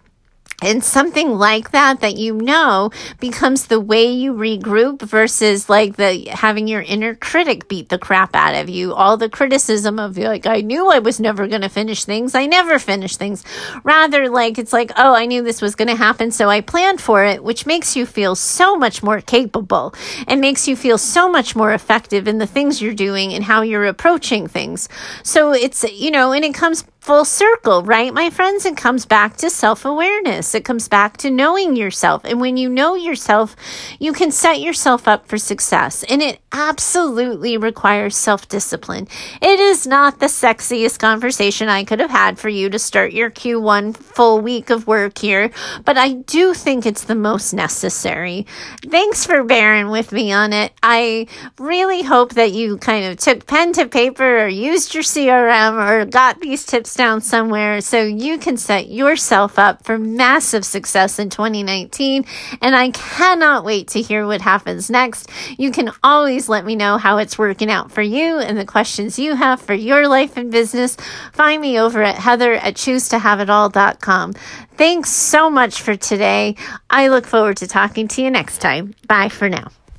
And 0.64 0.82
something 0.82 1.32
like 1.32 1.72
that 1.72 2.00
that 2.00 2.16
you 2.16 2.34
know 2.34 2.90
becomes 3.20 3.68
the 3.68 3.82
way 3.82 4.10
you 4.10 4.34
regroup 4.34 5.02
versus 5.02 5.68
like 5.68 5.98
the 5.98 6.30
having 6.30 6.70
your 6.70 6.82
inner 6.82 7.16
critic 7.16 7.68
beat 7.68 7.90
the 7.90 7.98
crap 7.98 8.34
out 8.34 8.56
of 8.56 8.70
you. 8.70 8.94
All 8.94 9.18
the 9.18 9.30
criticism 9.30 10.00
of 10.00 10.18
like, 10.18 10.46
I 10.46 10.62
knew 10.62 10.90
I 10.90 11.00
was 11.00 11.20
never 11.20 11.48
going 11.48 11.64
to 11.64 11.70
finish 11.70 12.06
things. 12.06 12.34
I 12.34 12.46
never 12.46 12.80
finish 12.80 13.18
things. 13.18 13.44
Rather 13.84 14.30
like 14.30 14.58
it's 14.58 14.72
like, 14.72 14.94
oh, 14.96 15.14
I 15.14 15.26
knew 15.26 15.44
this 15.44 15.62
was 15.62 15.76
going 15.76 15.90
to 15.90 15.96
happen. 15.96 16.32
So 16.32 16.50
I 16.50 16.62
planned 16.62 17.02
for 17.02 17.26
it, 17.26 17.44
which 17.44 17.66
makes 17.66 17.98
you 17.98 18.06
feel 18.06 18.34
so 18.34 18.78
much 18.78 19.04
more 19.04 19.20
capable 19.20 19.94
and 20.28 20.40
makes 20.40 20.66
you 20.66 20.78
feel 20.78 20.98
so 20.98 21.30
much 21.30 21.58
more 21.58 21.74
effective 21.74 22.26
in 22.26 22.38
the 22.38 22.48
things 22.48 22.82
you're 22.82 22.94
doing 22.94 23.34
and 23.34 23.44
how 23.44 23.64
you're 23.64 23.86
approaching 23.86 24.48
things. 24.48 24.88
So 25.24 25.52
it's, 25.52 25.84
you 25.84 26.10
know, 26.10 26.32
and 26.32 26.46
it 26.46 26.54
comes 26.54 26.86
full 27.04 27.26
circle, 27.26 27.84
right, 27.84 28.14
my 28.14 28.30
friends? 28.30 28.66
It 28.66 28.78
comes 28.78 29.06
back 29.06 29.36
to 29.38 29.50
self 29.50 29.84
awareness. 29.84 30.56
It 30.56 30.64
comes 30.64 30.88
back 30.88 31.18
to 31.18 31.30
knowing 31.30 31.76
yourself. 31.76 32.24
And 32.24 32.40
when 32.40 32.56
you 32.56 32.70
know 32.70 32.96
yourself, 32.96 33.58
you 34.00 34.14
can 34.14 34.32
set 34.32 34.62
yourself 34.62 35.06
up 35.06 35.28
for 35.28 35.38
success. 35.38 36.04
And 36.04 36.22
it 36.22 36.40
absolutely 36.54 37.58
requires 37.58 38.16
self 38.16 38.48
discipline. 38.48 39.10
It 39.42 39.60
is 39.60 39.86
not 39.86 40.20
the 40.20 40.28
sexiest 40.28 41.00
conversation 41.00 41.68
I 41.68 41.84
could 41.84 42.00
have 42.00 42.10
had 42.10 42.40
for 42.40 42.48
you 42.48 42.70
to 42.70 42.80
start 42.80 43.12
your 43.12 43.30
Q1 43.30 43.98
full 43.98 44.40
week 44.40 44.70
of 44.70 44.88
work 44.88 45.18
here, 45.18 45.52
but 45.84 45.98
I 45.98 46.14
do 46.14 46.54
think 46.54 46.86
it's 46.86 47.04
the 47.04 47.16
most 47.16 47.54
necessary. 47.54 48.46
Thanks 48.82 49.26
for 49.26 49.44
bearing 49.44 49.90
with 49.90 50.14
me 50.14 50.32
on 50.32 50.54
it. 50.54 50.72
I 50.82 51.28
really 51.60 52.04
hope 52.04 52.36
that 52.36 52.54
you 52.54 52.78
kind 52.78 53.06
of 53.06 53.18
took 53.18 53.46
pen 53.46 53.74
to 53.74 53.88
paper 53.88 54.44
or 54.44 54.48
used 54.48 54.94
your 54.94 55.04
CRM 55.04 55.86
or 55.86 56.06
got 56.06 56.40
these 56.40 56.66
tips 56.66 56.93
down 56.96 57.22
somewhere 57.22 57.82
so 57.82 58.02
you 58.02 58.38
can 58.38 58.58
set 58.58 58.90
yourself 58.90 59.60
up 59.60 59.84
for 59.84 59.98
massive 59.98 60.66
success 60.66 61.20
in 61.20 61.30
2019. 61.30 62.26
And 62.62 62.76
I 62.76 62.92
cannot 62.92 63.66
wait 63.66 63.88
to 63.90 64.02
hear 64.02 64.26
what 64.26 64.42
happens 64.42 64.90
next. 64.90 65.30
You 65.58 65.72
can 65.72 65.92
always 66.04 66.50
let 66.50 66.66
me 66.66 66.76
know 66.76 66.98
how 66.98 67.18
it's 67.18 67.38
working 67.38 67.70
out 67.70 67.92
for 67.92 68.02
you 68.02 68.40
and 68.40 68.58
the 68.58 68.66
questions 68.66 69.20
you 69.20 69.36
have 69.36 69.62
for 69.62 69.74
your 69.74 70.08
life 70.08 70.38
and 70.38 70.52
business. 70.52 70.96
Find 71.34 71.62
me 71.62 71.80
over 71.80 72.02
at 72.02 72.16
heather 72.16 72.54
at 72.54 72.76
choosetohaveitall.com. 72.76 74.34
Thanks 74.78 75.10
so 75.10 75.50
much 75.50 75.82
for 75.82 75.96
today. 75.96 76.56
I 76.90 77.10
look 77.10 77.28
forward 77.28 77.58
to 77.58 77.68
talking 77.68 78.08
to 78.10 78.22
you 78.22 78.32
next 78.32 78.60
time. 78.60 78.96
Bye 79.08 79.30
for 79.30 79.50
now. 79.50 79.70